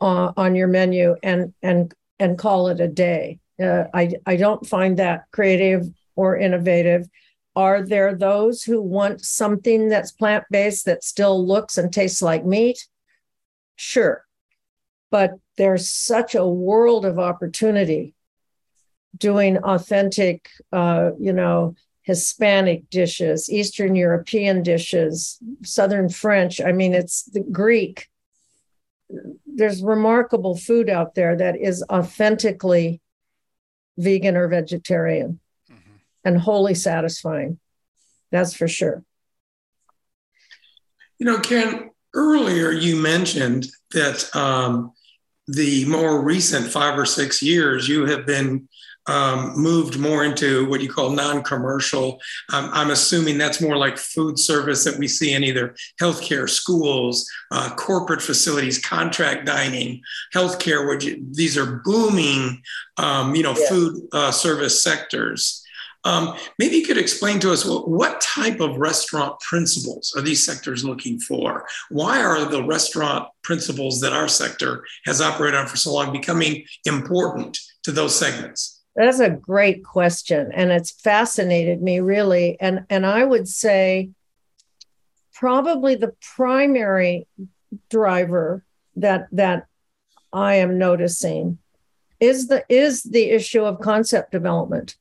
[0.00, 3.38] uh, on your menu and and and call it a day.
[3.62, 7.08] Uh, I I don't find that creative or innovative.
[7.56, 12.44] Are there those who want something that's plant based that still looks and tastes like
[12.44, 12.86] meat?
[13.76, 14.24] Sure,
[15.10, 18.14] but there's such a world of opportunity
[19.16, 26.60] doing authentic, uh, you know, Hispanic dishes, Eastern European dishes, Southern French.
[26.60, 28.08] I mean, it's the Greek.
[29.46, 33.00] There's remarkable food out there that is authentically
[33.96, 35.40] vegan or vegetarian.
[36.24, 37.58] And wholly satisfying.
[38.30, 39.04] That's for sure.
[41.18, 44.92] You know, Karen, earlier you mentioned that um,
[45.46, 48.68] the more recent five or six years you have been
[49.06, 52.20] um, moved more into what you call non-commercial.
[52.52, 57.28] Um, I'm assuming that's more like food service that we see in either healthcare, schools,
[57.50, 60.00] uh, corporate facilities, contract dining,
[60.34, 60.88] healthcare.
[60.88, 62.62] Which these are booming,
[62.96, 65.63] um, you know, food uh, service sectors.
[66.04, 70.44] Um, maybe you could explain to us what, what, type of restaurant principles are these
[70.44, 71.66] sectors looking for?
[71.88, 76.64] Why are the restaurant principles that our sector has operated on for so long becoming
[76.84, 78.82] important to those segments?
[78.96, 80.50] That's a great question.
[80.52, 82.58] And it's fascinated me really.
[82.60, 84.10] And, and I would say
[85.32, 87.26] probably the primary
[87.88, 88.64] driver
[88.96, 89.66] that, that
[90.32, 91.58] I am noticing
[92.20, 94.96] is the, is the issue of concept development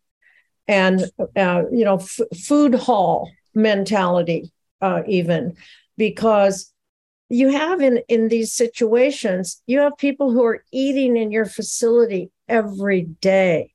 [0.67, 5.55] and, uh, you know, f- food hall mentality, uh, even
[5.97, 6.73] because
[7.29, 12.31] you have in in these situations you have people who are eating in your facility
[12.47, 13.73] every day.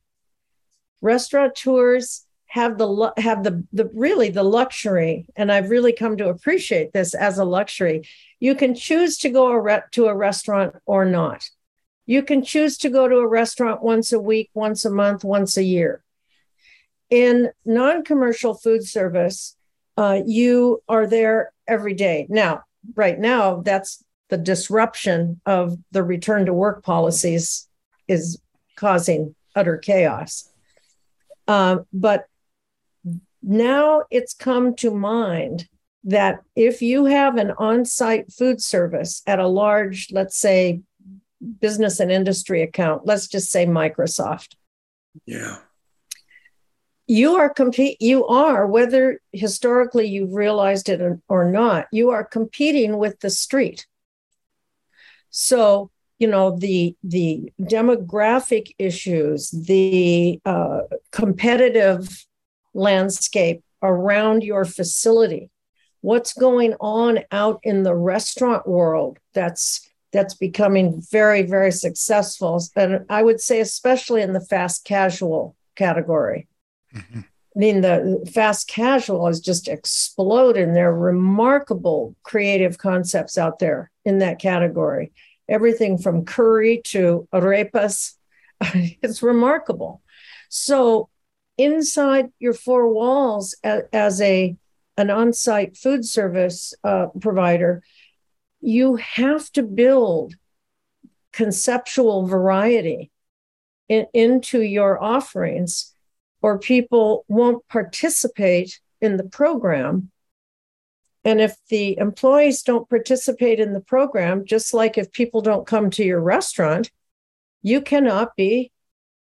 [1.01, 6.93] Restaurateurs have the have the the really the luxury and i've really come to appreciate
[6.93, 8.09] this as a luxury.
[8.41, 11.49] You can choose to go a re- to a restaurant or not.
[12.07, 15.57] You can choose to go to a restaurant once a week once a month once
[15.57, 16.03] a year
[17.11, 19.57] in non-commercial food service
[19.97, 22.63] uh, you are there every day now
[22.95, 27.69] right now that's the disruption of the return to work policies
[28.07, 28.41] is
[28.77, 30.51] causing utter chaos
[31.49, 32.27] um, but
[33.43, 35.69] now it's come to mind
[36.05, 40.81] that if you have an on site food service at a large, let's say,
[41.61, 44.55] business and industry account, let's just say Microsoft.
[45.27, 45.59] Yeah.
[47.09, 52.99] You are compete you are whether historically you've realized it or not, you are competing
[52.99, 53.87] with the street.
[55.31, 60.81] So you know the the demographic issues the uh,
[61.13, 62.27] competitive
[62.75, 65.51] landscape around your facility
[66.01, 73.05] what's going on out in the restaurant world that's that's becoming very very successful and
[73.09, 76.49] i would say especially in the fast casual category
[76.95, 77.21] mm-hmm.
[77.21, 83.91] i mean the fast casual has just exploded there are remarkable creative concepts out there
[84.05, 85.13] in that category
[85.49, 88.15] everything from curry to arepas
[89.03, 90.03] it's remarkable
[90.49, 91.09] so
[91.59, 94.57] inside your four walls as, a
[94.97, 97.83] an on-site food service uh, provider,
[98.61, 100.35] you have to build
[101.33, 103.11] conceptual variety
[103.89, 105.95] in, into your offerings,
[106.43, 110.11] or people won't participate in the program.
[111.25, 115.91] And if the employees don't participate in the program, just like if people don't come
[115.91, 116.91] to your restaurant,
[117.63, 118.73] you cannot be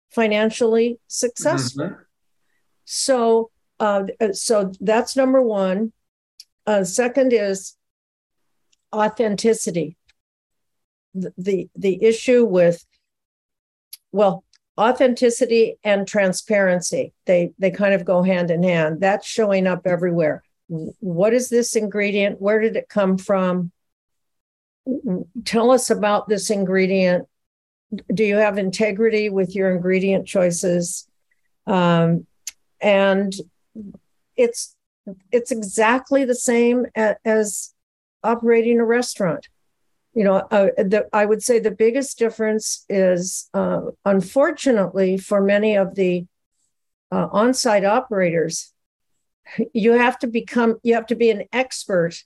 [0.09, 1.85] financially successful.
[1.85, 2.01] Mm-hmm.
[2.85, 5.93] So uh, so that's number one.
[6.65, 7.75] Uh, second is
[8.93, 9.97] authenticity.
[11.13, 12.85] The, the the issue with
[14.11, 14.43] well
[14.77, 17.13] authenticity and transparency.
[17.25, 19.01] They they kind of go hand in hand.
[19.01, 20.43] That's showing up everywhere.
[20.67, 22.41] What is this ingredient?
[22.41, 23.71] Where did it come from?
[25.45, 27.27] Tell us about this ingredient.
[28.13, 31.07] Do you have integrity with your ingredient choices?
[31.65, 32.27] Um,
[32.81, 33.33] and
[34.35, 34.75] it's
[35.31, 37.73] it's exactly the same as
[38.23, 39.47] operating a restaurant
[40.17, 45.75] you know uh, the, i would say the biggest difference is uh, unfortunately for many
[45.75, 46.25] of the
[47.11, 48.73] uh, on-site operators
[49.73, 52.23] you have to become you have to be an expert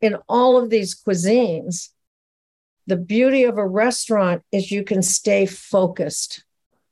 [0.00, 1.90] in all of these cuisines
[2.86, 6.44] the beauty of a restaurant is you can stay focused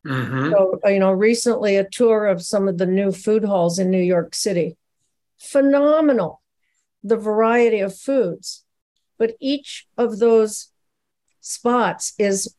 [0.07, 0.51] Mm-hmm.
[0.51, 4.01] So, you know, recently a tour of some of the new food halls in New
[4.01, 4.76] York City.
[5.39, 6.41] Phenomenal,
[7.03, 8.64] the variety of foods.
[9.21, 10.73] But each of those
[11.43, 12.57] spots is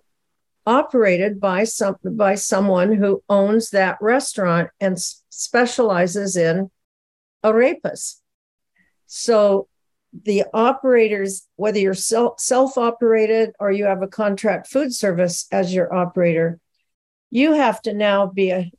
[0.68, 6.70] operated by some by someone who owns that restaurant and specializes in
[7.43, 8.18] arepas.
[9.07, 9.68] So
[10.14, 15.91] the operators, whether you're self operated or you have a contract food service as your
[15.91, 16.59] operator,
[17.32, 18.72] you have to now be a,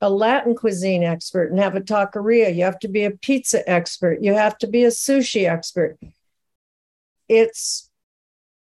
[0.00, 2.56] a Latin cuisine expert and have a taqueria.
[2.56, 4.22] You have to be a pizza expert.
[4.22, 5.98] You have to be a sushi expert.
[7.32, 7.90] It's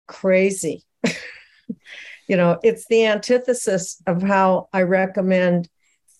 [0.06, 0.84] crazy.
[2.28, 5.68] you know, it's the antithesis of how I recommend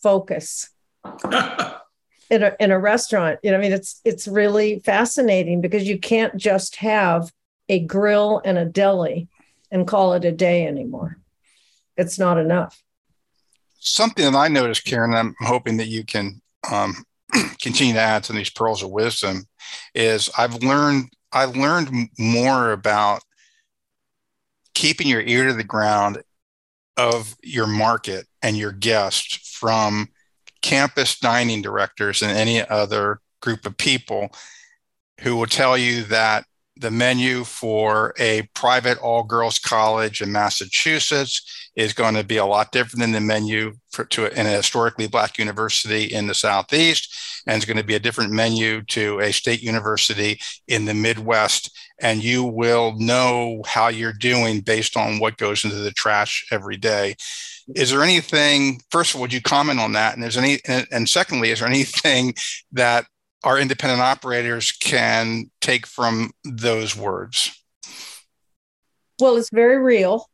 [0.03, 0.71] focus.
[2.31, 3.39] in a in a restaurant.
[3.43, 7.31] You know, I mean, it's it's really fascinating because you can't just have
[7.69, 9.29] a grill and a deli
[9.71, 11.19] and call it a day anymore
[11.97, 12.83] it's not enough.
[13.79, 16.41] Something that I noticed, Karen, I'm hoping that you can
[16.71, 17.05] um,
[17.61, 19.45] continue to add to these pearls of wisdom,
[19.95, 23.23] is I've learned I've learned more about
[24.75, 26.23] keeping your ear to the ground
[26.97, 30.09] of your market and your guests from
[30.61, 34.31] campus dining directors and any other group of people
[35.21, 36.45] who will tell you that
[36.77, 42.47] the menu for a private all girls college in Massachusetts is going to be a
[42.47, 47.15] lot different than the menu for, to in a historically black university in the southeast
[47.47, 51.77] and it's going to be a different menu to a state university in the midwest.
[52.01, 56.77] And you will know how you're doing based on what goes into the trash every
[56.77, 57.17] day.
[57.75, 60.15] Is there anything first of all would you comment on that?
[60.15, 62.35] And there's any and, secondly is there anything
[62.73, 63.07] that
[63.45, 67.57] our independent operators can take from those words?
[69.21, 70.29] Well it's very real.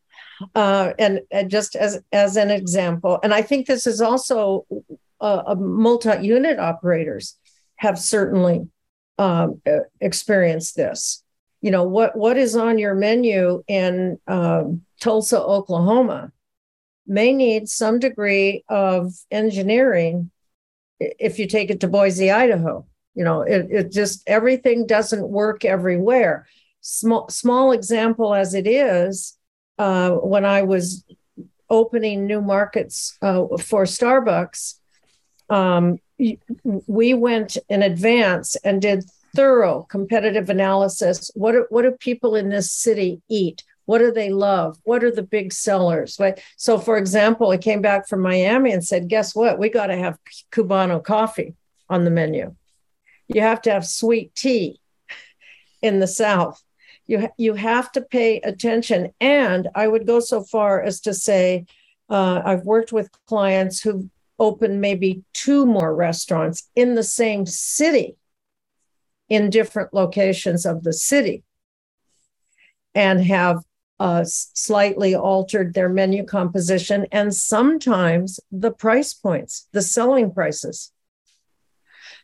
[0.55, 4.67] Uh, and, and, just as as an example, and I think this is also
[5.21, 7.37] uh, a multi-unit operators
[7.77, 8.69] have certainly
[9.19, 9.61] um,
[10.01, 11.23] experienced this.
[11.61, 16.31] You know what what is on your menu in um, Tulsa, Oklahoma,
[17.07, 20.31] may need some degree of engineering
[21.01, 22.87] if you take it to Boise, Idaho.
[23.15, 26.47] You know, it, it just everything doesn't work everywhere.
[26.81, 29.37] Small small example as it is,
[29.79, 31.05] uh, when I was
[31.71, 34.75] opening new markets uh, for Starbucks,
[35.49, 35.99] um,
[36.87, 41.31] we went in advance and did thorough competitive analysis.
[41.35, 43.63] What do, what do people in this city eat?
[43.85, 44.79] What do they love?
[44.85, 46.21] What are the big sellers?
[46.57, 49.59] So, for example, I came back from Miami and said, "Guess what?
[49.59, 50.19] We got to have
[50.53, 51.55] Cubano coffee
[51.89, 52.55] on the menu.
[53.29, 54.81] You have to have sweet tea
[55.81, 56.63] in the South
[57.09, 61.67] you you have to pay attention and i would go so far as to say
[62.11, 64.09] uh, i've worked with clients who
[64.39, 68.17] opened maybe two more restaurants in the same city
[69.29, 71.43] in different locations of the city
[72.95, 73.63] and have
[74.01, 80.93] uh, slightly altered their menu composition and sometimes the price points, the selling prices.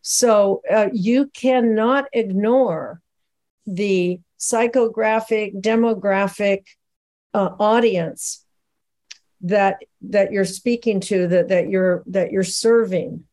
[0.02, 3.00] So uh, you cannot ignore
[3.66, 6.64] the psychographic, demographic
[7.32, 8.43] uh, audience
[9.44, 13.24] that that you're speaking to, that that you're that you're serving.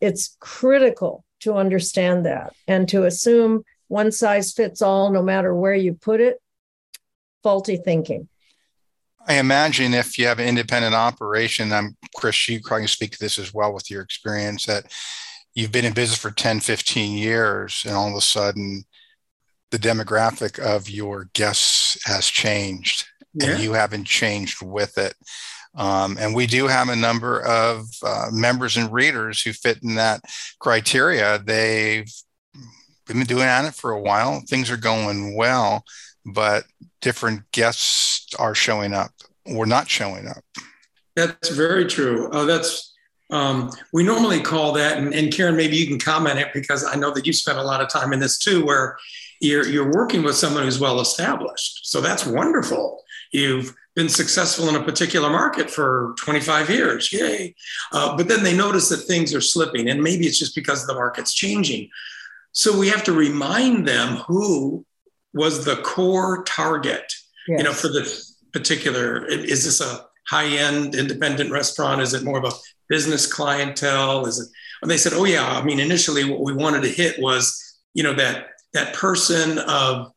[0.00, 5.74] It's critical to understand that and to assume one size fits all, no matter where
[5.74, 6.40] you put it,
[7.42, 8.28] faulty thinking.
[9.26, 13.38] I imagine if you have an independent operation, I'm Chris, you probably speak to this
[13.38, 14.92] as well with your experience that
[15.54, 18.84] you've been in business for 10, 15 years, and all of a sudden
[19.70, 23.50] the demographic of your guests has changed yeah.
[23.50, 25.14] and you haven't changed with it.
[25.76, 29.96] Um, and we do have a number of uh, members and readers who fit in
[29.96, 30.22] that
[30.60, 31.38] criteria.
[31.38, 32.10] They've
[33.06, 34.40] been doing it for a while.
[34.48, 35.84] Things are going well,
[36.24, 36.64] but
[37.00, 39.10] different guests are showing up
[39.44, 40.44] or not showing up.
[41.16, 42.28] That's very true.
[42.30, 42.92] Uh, that's
[43.30, 46.94] um, we normally call that, and, and, Karen, maybe you can comment it because I
[46.94, 48.98] know that you spent a lot of time in this too, where
[49.40, 51.86] you're you're working with someone who's well established.
[51.86, 53.02] So that's wonderful.
[53.34, 57.54] You've been successful in a particular market for 25 years, yay!
[57.92, 60.94] Uh, but then they notice that things are slipping, and maybe it's just because the
[60.94, 61.90] market's changing.
[62.52, 64.86] So we have to remind them who
[65.32, 67.12] was the core target.
[67.48, 67.58] Yes.
[67.58, 72.00] You know, for this particular, is this a high-end independent restaurant?
[72.00, 72.56] Is it more of a
[72.88, 74.26] business clientele?
[74.26, 74.48] Is it?
[74.82, 75.46] And they said, oh yeah.
[75.46, 80.12] I mean, initially, what we wanted to hit was, you know, that that person of,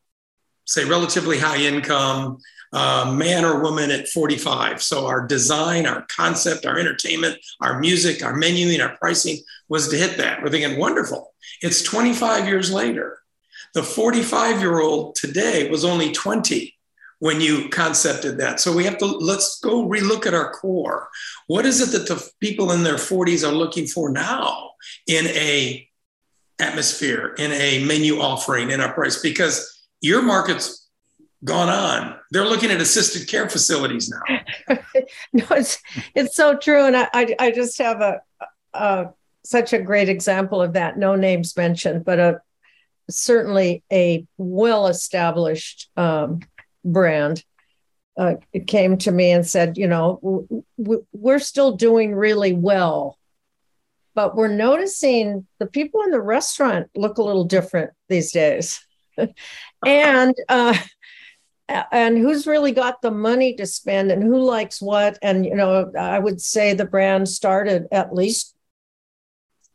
[0.66, 2.38] say, relatively high income,
[2.72, 4.82] uh, man or woman at 45.
[4.82, 9.38] So our design, our concept, our entertainment, our music, our menuing, our pricing
[9.68, 10.42] was to hit that.
[10.42, 11.34] We're thinking, wonderful.
[11.62, 13.20] It's 25 years later.
[13.74, 16.74] The 45 year old today was only 20
[17.20, 18.60] when you concepted that.
[18.60, 21.08] So we have to let's go relook at our core.
[21.46, 24.70] What is it that the people in their 40s are looking for now
[25.06, 25.86] in a
[26.60, 29.20] atmosphere, in a menu offering, in our price?
[29.20, 30.87] Because your market's
[31.44, 32.16] gone on.
[32.30, 34.76] They're looking at assisted care facilities now.
[35.32, 35.78] no, it's
[36.14, 38.20] it's so true, and I I, I just have a,
[38.74, 39.10] a
[39.44, 40.98] such a great example of that.
[40.98, 42.40] No names mentioned, but a
[43.10, 46.40] certainly a well established um,
[46.84, 47.44] brand
[48.18, 48.34] uh,
[48.66, 50.18] came to me and said, you know,
[50.76, 53.16] w- we're still doing really well,
[54.14, 58.84] but we're noticing the people in the restaurant look a little different these days.
[59.86, 60.76] and uh,
[61.68, 65.92] and who's really got the money to spend and who likes what and you know
[65.98, 68.54] i would say the brand started at least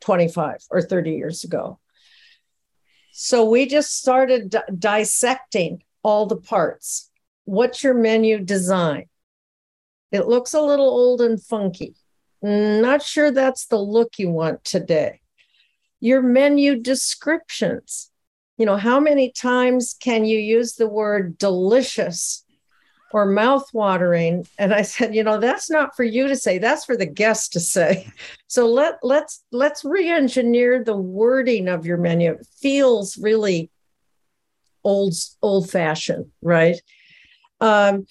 [0.01, 1.79] 25 or 30 years ago
[3.15, 7.11] so we just started di- dissecting all the parts.
[7.45, 9.05] What's your menu design?
[10.11, 11.95] It looks a little old and funky.
[12.41, 15.21] Not sure that's the look you want today.
[15.99, 18.09] Your menu descriptions.
[18.57, 22.45] You know, how many times can you use the word delicious
[23.11, 24.45] or mouth-watering?
[24.57, 27.53] And I said, you know, that's not for you to say, that's for the guest
[27.53, 28.11] to say.
[28.47, 32.33] So let let's let's re-engineer the wording of your menu.
[32.33, 33.71] It feels really
[34.83, 36.79] old old fashioned, right?
[37.59, 38.05] Um,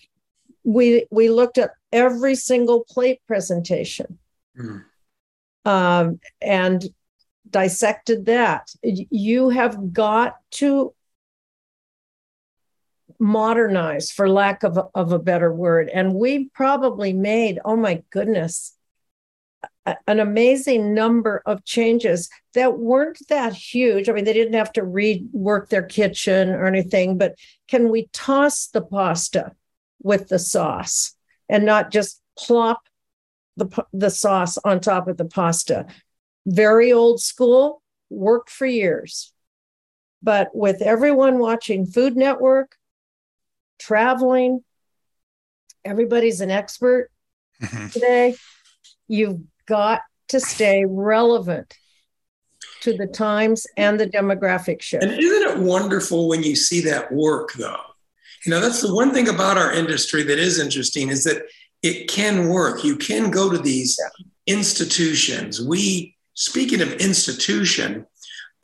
[0.64, 4.18] we we looked at every single plate presentation
[4.58, 4.82] mm.
[5.64, 6.84] um, and
[7.52, 8.70] dissected that.
[8.82, 10.94] You have got to
[13.18, 15.88] modernize, for lack of, of a better word.
[15.88, 18.76] And we probably made, oh my goodness,
[20.06, 24.08] an amazing number of changes that weren't that huge.
[24.08, 27.36] I mean, they didn't have to rework their kitchen or anything, but
[27.68, 29.52] can we toss the pasta
[30.02, 31.16] with the sauce
[31.48, 32.82] and not just plop
[33.56, 35.86] the, the sauce on top of the pasta?
[36.46, 39.32] Very old school, worked for years.
[40.22, 42.76] But with everyone watching Food Network,
[43.78, 44.62] traveling,
[45.84, 47.10] everybody's an expert
[47.60, 47.88] mm-hmm.
[47.88, 48.36] today.
[49.08, 51.76] You've got to stay relevant
[52.82, 55.04] to the times and the demographic shift.
[55.04, 57.76] And isn't it wonderful when you see that work, though?
[58.44, 61.44] You know, that's the one thing about our industry that is interesting is that
[61.82, 62.82] it can work.
[62.82, 64.54] You can go to these yeah.
[64.54, 65.60] institutions.
[65.60, 68.04] We, speaking of institution,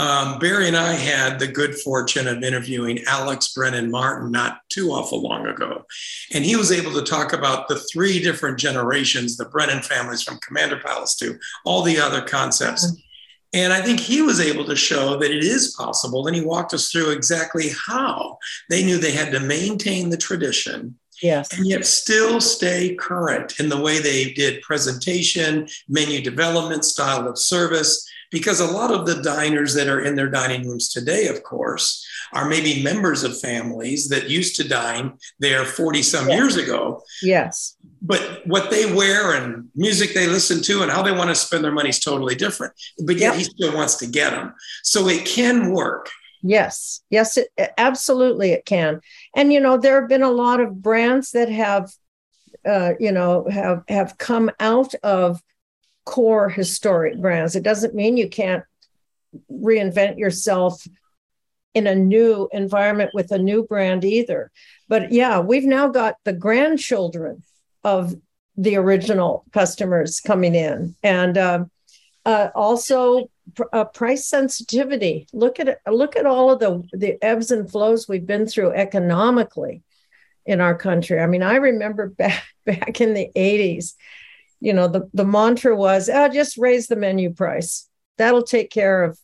[0.01, 4.91] um, Barry and I had the good fortune of interviewing Alex Brennan Martin not too
[4.91, 5.85] awful long ago.
[6.33, 10.39] And he was able to talk about the three different generations, the Brennan families from
[10.39, 13.01] Commander Palace to all the other concepts.
[13.53, 16.27] And I think he was able to show that it is possible.
[16.27, 18.39] And he walked us through exactly how
[18.71, 21.53] they knew they had to maintain the tradition Yes.
[21.57, 27.39] and yet still stay current in the way they did presentation, menu development, style of
[27.39, 28.07] service.
[28.31, 32.07] Because a lot of the diners that are in their dining rooms today, of course,
[32.35, 36.35] are maybe members of families that used to dine there 40 some Yeah.
[36.37, 37.03] years ago.
[37.23, 37.77] Yes.
[38.03, 41.65] But what they wear and music they listen to and how they want to spend
[41.65, 42.75] their money is totally different.
[42.99, 43.35] But yet Yep.
[43.37, 44.53] he still wants to get them.
[44.83, 46.11] So it can work.
[46.43, 49.01] Yes, yes, it absolutely it can.
[49.35, 51.91] And you know, there have been a lot of brands that have,
[52.67, 55.43] uh, you know, have have come out of
[56.05, 57.57] core historic brands.
[57.57, 58.65] It doesn't mean you can't
[59.51, 60.87] reinvent yourself
[61.75, 64.51] in a new environment with a new brand either.
[64.89, 67.43] But yeah, we've now got the grandchildren
[67.85, 68.15] of
[68.57, 71.71] the original customers coming in, and um,
[72.25, 73.31] uh, also
[73.73, 75.27] uh, price sensitivity.
[75.33, 79.83] Look at look at all of the the ebbs and flows we've been through economically
[80.47, 81.21] in our country.
[81.21, 83.97] I mean, I remember back back in the eighties,
[84.61, 87.89] you know, the the mantra was, "Oh, just raise the menu price.
[88.17, 89.19] That'll take care of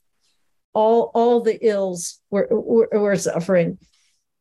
[0.73, 3.79] all all the ills we're we're, we're suffering."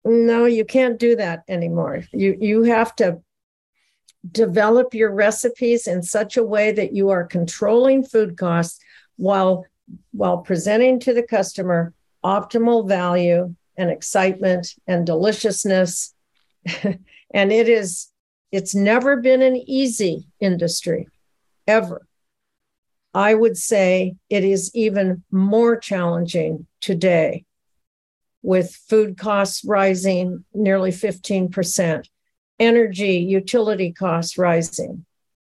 [0.05, 2.03] No, you can't do that anymore.
[2.11, 3.21] You you have to
[4.29, 8.79] develop your recipes in such a way that you are controlling food costs
[9.17, 9.65] while
[10.11, 16.13] while presenting to the customer optimal value and excitement and deliciousness.
[17.35, 18.11] And it is
[18.51, 21.07] it's never been an easy industry
[21.65, 22.05] ever.
[23.13, 27.45] I would say it is even more challenging today
[28.43, 32.07] with food costs rising nearly 15%
[32.59, 35.05] energy utility costs rising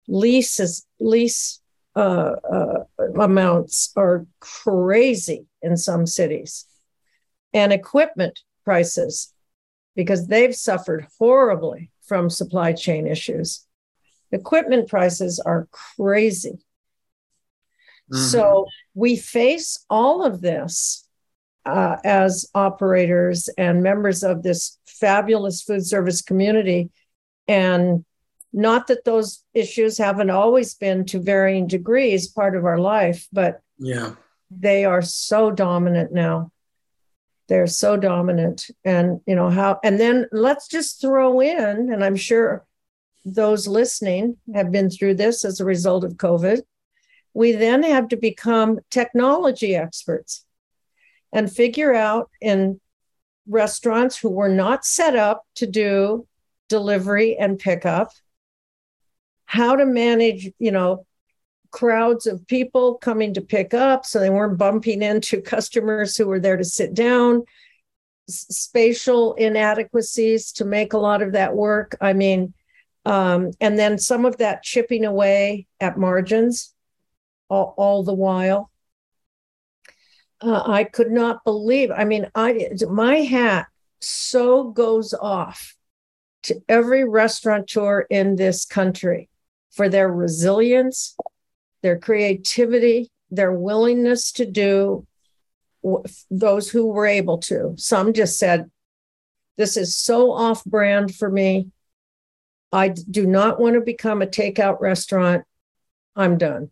[0.06, 1.60] leases lease
[1.96, 2.84] uh, uh,
[3.20, 6.64] amounts are crazy in some cities.
[7.52, 9.32] And equipment prices
[9.94, 13.66] because they've suffered horribly from supply chain issues.
[14.32, 16.58] Equipment prices are crazy.
[18.12, 21.06] So we face all of this
[21.64, 26.90] uh, as operators and members of this fabulous food service community.
[27.46, 28.04] And
[28.52, 33.60] not that those issues haven't always been to varying degrees part of our life, but
[33.78, 34.14] yeah.
[34.50, 36.50] they are so dominant now.
[37.48, 38.70] They're so dominant.
[38.84, 42.64] And, you know, how, and then let's just throw in, and I'm sure
[43.24, 46.62] those listening have been through this as a result of COVID.
[47.34, 50.44] We then have to become technology experts
[51.32, 52.80] and figure out in
[53.46, 56.26] restaurants who were not set up to do
[56.68, 58.10] delivery and pickup
[59.50, 61.04] how to manage you know
[61.72, 66.38] crowds of people coming to pick up so they weren't bumping into customers who were
[66.38, 67.42] there to sit down.
[68.28, 71.96] Spatial inadequacies to make a lot of that work.
[72.00, 72.54] I mean
[73.04, 76.72] um, and then some of that chipping away at margins
[77.48, 78.70] all, all the while.
[80.40, 81.90] Uh, I could not believe.
[81.90, 83.66] I mean, I my hat
[84.00, 85.74] so goes off
[86.44, 89.28] to every restaurateur in this country
[89.70, 91.16] for their resilience,
[91.82, 95.06] their creativity, their willingness to do
[96.30, 97.74] those who were able to.
[97.76, 98.70] Some just said,
[99.56, 101.68] "This is so off-brand for me.
[102.72, 105.44] I do not want to become a takeout restaurant.
[106.14, 106.70] I'm done.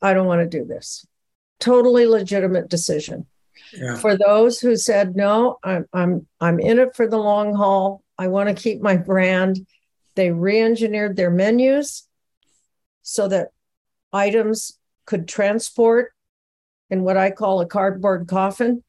[0.00, 1.06] I don't want to do this."
[1.58, 3.26] totally legitimate decision.
[3.72, 3.96] Yeah.
[3.96, 8.02] For those who said no, I'm I'm I'm in it for the long haul.
[8.18, 9.66] I want to keep my brand.
[10.14, 12.05] They re-engineered their menus
[13.08, 13.50] so that
[14.12, 16.12] items could transport
[16.90, 18.82] in what I call a cardboard coffin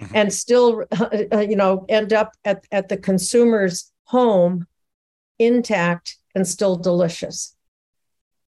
[0.00, 0.10] Mhm.
[0.14, 0.84] and still
[1.32, 4.66] uh, you know end up at, at the consumer's home
[5.38, 7.54] intact and still delicious.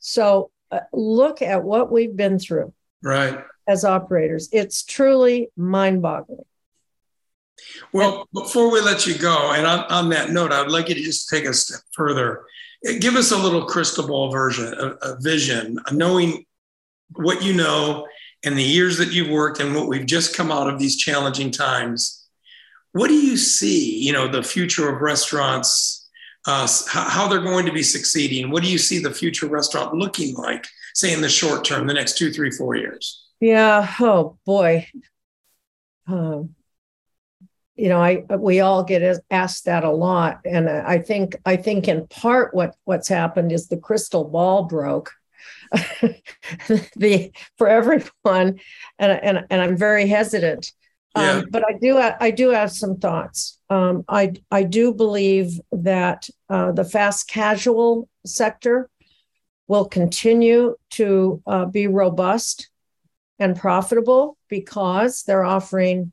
[0.01, 3.45] So uh, look at what we've been through Right.
[3.69, 4.49] as operators.
[4.53, 6.45] It's truly mind boggling.
[7.93, 11.01] Well, before we let you go, and on, on that note, I'd like you to
[11.03, 12.45] just take a step further.
[13.01, 16.45] Give us a little crystal ball version, a, a vision, a knowing
[17.15, 18.07] what you know
[18.45, 21.51] and the years that you've worked and what we've just come out of these challenging
[21.51, 22.27] times.
[22.93, 26.09] What do you see, you know, the future of restaurants,
[26.47, 28.51] uh, how, they're going to be succeeding?
[28.51, 31.95] What do you see the future restaurant looking like, say, in the short term, the
[31.95, 33.27] next two, three, four years?
[33.41, 33.93] Yeah.
[34.01, 34.87] Oh boy.
[36.09, 36.56] Um,
[37.77, 41.89] you know, I we all get asked that a lot, and I think I think
[41.89, 45.13] in part what what's happened is the crystal ball broke,
[46.97, 48.61] the for everyone,
[48.99, 50.73] and and and I'm very hesitant.
[51.15, 51.31] Yeah.
[51.31, 53.59] Um, but I do I do have some thoughts.
[53.69, 58.89] Um, I I do believe that uh, the fast casual sector
[59.69, 62.71] will continue to uh, be robust
[63.39, 66.13] and profitable because they're offering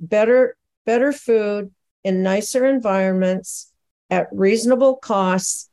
[0.00, 0.56] better
[0.86, 1.70] better food
[2.04, 3.72] in nicer environments
[4.10, 5.68] at reasonable costs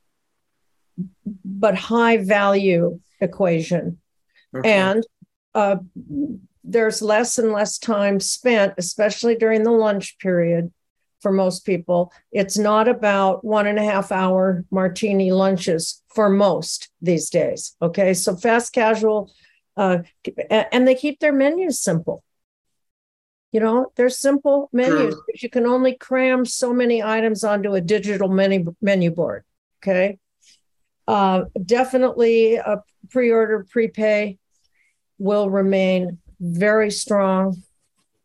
[1.46, 3.98] but high value equation
[4.56, 4.72] okay.
[4.72, 5.06] and
[5.56, 5.78] uh,
[6.64, 10.72] there's less and less time spent especially during the lunch period
[11.22, 16.90] for most people it's not about one and a half hour martini lunches for most
[17.02, 19.32] these days okay so fast casual
[19.80, 20.04] uh,
[20.50, 22.22] and they keep their menus simple.
[23.52, 25.24] You know, they're simple menus, sure.
[25.36, 29.44] you can only cram so many items onto a digital menu menu board.
[29.82, 30.20] Okay.
[31.08, 34.38] Uh, definitely a pre-order prepay
[35.18, 37.64] will remain very strong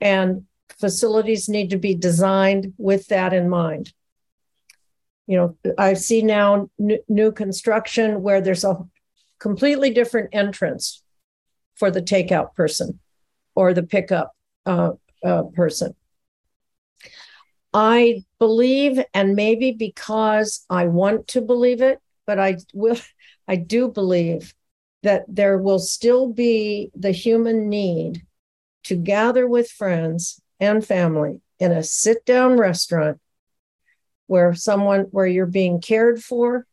[0.00, 0.44] and
[0.78, 3.92] facilities need to be designed with that in mind
[5.26, 8.76] you know i see now n- new construction where there's a
[9.38, 11.02] completely different entrance
[11.74, 13.00] for the takeout person
[13.54, 14.32] or the pickup
[14.66, 14.92] uh,
[15.24, 15.94] uh, person.
[17.72, 22.98] I believe, and maybe because I want to believe it, but I will,
[23.48, 24.54] I do believe
[25.02, 28.22] that there will still be the human need
[28.84, 33.20] to gather with friends and family in a sit down restaurant
[34.26, 36.66] where someone where you're being cared for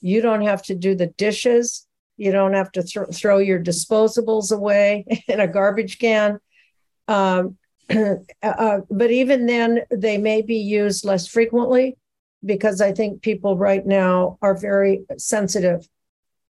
[0.00, 4.52] you don't have to do the dishes you don't have to th- throw your disposables
[4.52, 6.38] away in a garbage can.
[7.08, 7.56] Um,
[8.42, 11.96] uh, but even then, they may be used less frequently
[12.44, 15.88] because I think people right now are very sensitive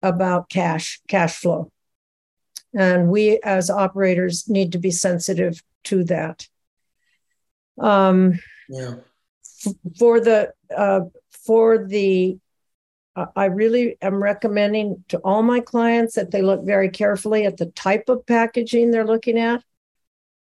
[0.03, 1.73] about cash cash flow,
[2.75, 6.47] and we as operators need to be sensitive to that.
[7.79, 8.95] Um, yeah.
[9.67, 11.01] F- for the uh,
[11.45, 12.39] for the
[13.35, 17.67] I really am recommending to all my clients that they look very carefully at the
[17.67, 19.65] type of packaging they're looking at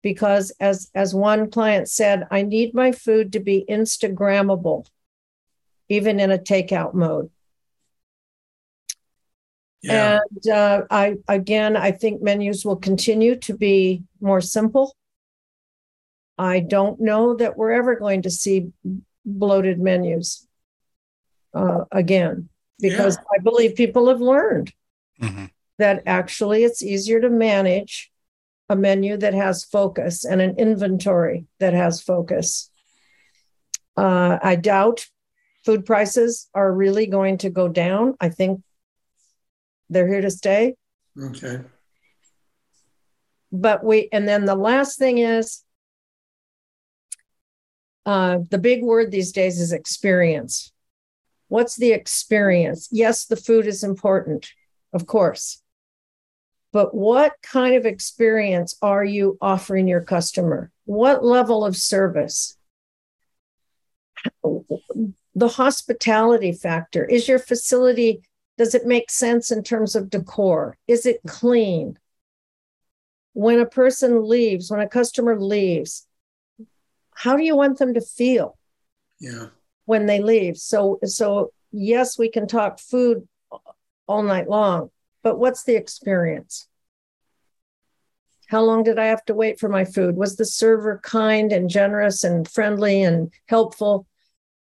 [0.03, 4.85] because as as one client said I need my food to be instagrammable
[5.89, 7.31] even in a takeout mode.
[9.81, 10.19] Yeah.
[10.31, 14.95] And uh, I again I think menus will continue to be more simple.
[16.37, 18.71] I don't know that we're ever going to see
[19.25, 20.47] bloated menus
[21.53, 22.49] uh, again
[22.79, 23.23] because yeah.
[23.37, 24.73] I believe people have learned
[25.21, 25.45] mm-hmm.
[25.77, 28.11] that actually it's easier to manage
[28.69, 32.69] a menu that has focus and an inventory that has focus.
[33.95, 35.05] Uh, I doubt
[35.65, 38.15] food prices are really going to go down.
[38.19, 38.61] I think
[39.89, 40.75] they're here to stay.
[41.21, 41.61] Okay.
[43.51, 45.61] But we, and then the last thing is
[48.05, 50.71] uh, the big word these days is experience.
[51.47, 52.89] What's the experience?
[52.91, 54.49] Yes, the food is important,
[54.91, 55.61] of course.
[56.73, 60.71] But what kind of experience are you offering your customer?
[60.83, 62.57] What level of service?
[64.43, 67.05] The hospitality factor.
[67.05, 68.23] Is your facility,
[68.57, 70.77] does it make sense in terms of decor?
[70.85, 71.97] Is it clean?
[73.31, 76.05] When a person leaves, when a customer leaves,
[77.15, 78.57] how do you want them to feel?
[79.19, 79.47] Yeah
[79.85, 80.57] when they leave.
[80.57, 83.27] So so yes, we can talk food
[84.07, 84.89] all night long,
[85.23, 86.67] but what's the experience?
[88.47, 90.15] How long did I have to wait for my food?
[90.15, 94.05] Was the server kind and generous and friendly and helpful?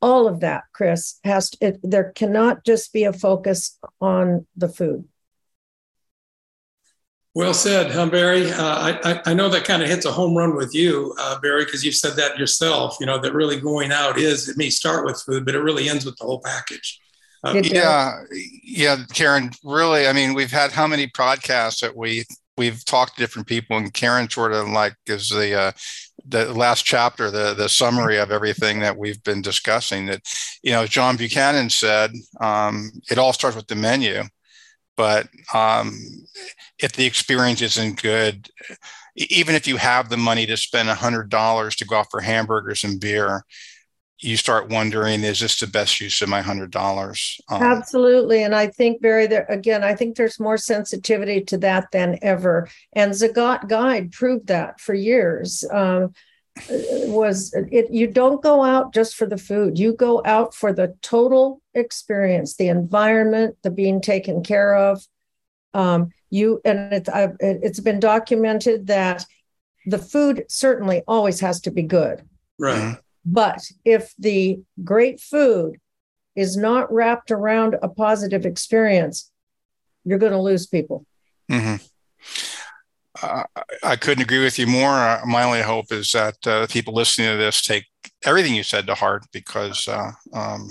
[0.02, 4.68] All of that, Chris, has to, it, there cannot just be a focus on the
[4.68, 5.08] food.
[7.34, 8.50] Well said, huh, Barry.
[8.50, 11.64] Uh, I, I know that kind of hits a home run with you, uh, Barry,
[11.64, 12.96] because you've said that yourself.
[12.98, 15.88] You know that really going out is it may start with food, but it really
[15.88, 17.00] ends with the whole package.
[17.44, 18.22] Uh, yeah,
[18.64, 19.50] yeah, Karen.
[19.62, 22.24] Really, I mean, we've had how many podcasts that we
[22.56, 25.72] we've talked to different people, and Karen sort of like gives the uh,
[26.26, 30.06] the last chapter, the the summary of everything that we've been discussing.
[30.06, 30.22] That
[30.62, 32.10] you know, John Buchanan said,
[32.40, 34.24] um, it all starts with the menu
[34.98, 35.96] but um,
[36.80, 38.48] if the experience isn't good,
[39.14, 43.00] even if you have the money to spend $100 to go out for hamburgers and
[43.00, 43.44] beer,
[44.20, 47.40] you start wondering, is this the best use of my $100?
[47.48, 48.42] Um, Absolutely.
[48.42, 52.68] And I think, Barry, there, again, I think there's more sensitivity to that than ever.
[52.92, 55.64] And Zagat Guide proved that for years.
[55.70, 56.12] Um,
[56.70, 60.92] was it you don't go out just for the food you go out for the
[61.02, 65.06] total experience the environment the being taken care of
[65.72, 69.24] Um, you and it's I've, it's been documented that
[69.86, 72.22] the food certainly always has to be good.
[72.58, 72.98] Right.
[73.30, 75.76] But if the great food
[76.34, 79.30] is not wrapped around a positive experience,
[80.04, 81.04] you're going to lose people.
[81.50, 81.76] hmm
[83.20, 83.42] Uh,
[83.82, 84.92] I couldn't agree with you more.
[84.92, 87.84] Uh, my only hope is that uh, people listening to this take
[88.24, 90.70] everything you said to heart because uh, um,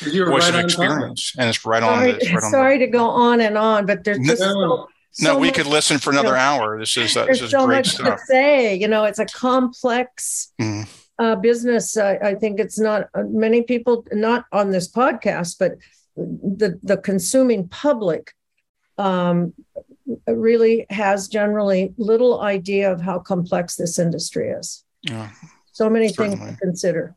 [0.00, 0.70] 'Cause You were voice right of on target.
[0.70, 1.98] experience, and it's right on.
[1.98, 4.88] Sorry, The, it's right on to go on and on, but there's No, just so,
[5.12, 6.78] so no, we much, could listen for another know, hour.
[6.80, 8.20] This is uh, this is so great much stuff.
[8.20, 8.74] to say.
[8.74, 10.88] You know, it's a complex Mhm.
[11.18, 11.96] Uh, business.
[11.96, 15.72] I, I think it's not uh, many people, not on this podcast, but
[16.16, 18.32] the the consuming public
[18.98, 19.52] um,
[20.26, 24.84] really has generally little idea of how complex this industry is.
[25.02, 25.30] Yeah.
[25.72, 27.14] So many things to consider.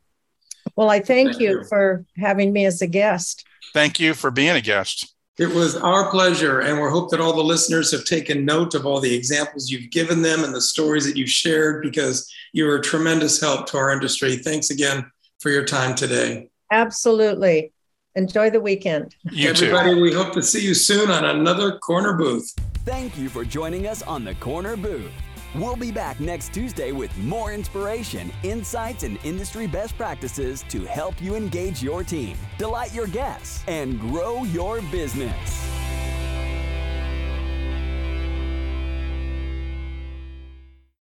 [0.76, 1.64] Well, I thank, Thank you, you.
[1.64, 3.46] for having me as a guest.
[3.74, 5.14] Thank you for being a guest.
[5.40, 8.86] It was our pleasure, and we hope that all the listeners have taken note of
[8.86, 12.76] all the examples you've given them and the stories that you've shared because you are
[12.76, 14.36] a tremendous help to our industry.
[14.36, 15.10] Thanks again
[15.40, 16.50] for your time today.
[16.74, 17.72] Absolutely.
[18.16, 19.16] Enjoy the weekend.
[19.32, 19.68] You too.
[19.68, 22.54] Everybody, we hope to see you soon on another Corner Booth.
[22.84, 25.10] Thank you for joining us on the Corner Booth.
[25.56, 31.20] We'll be back next Tuesday with more inspiration, insights, and industry best practices to help
[31.20, 35.89] you engage your team, delight your guests, and grow your business.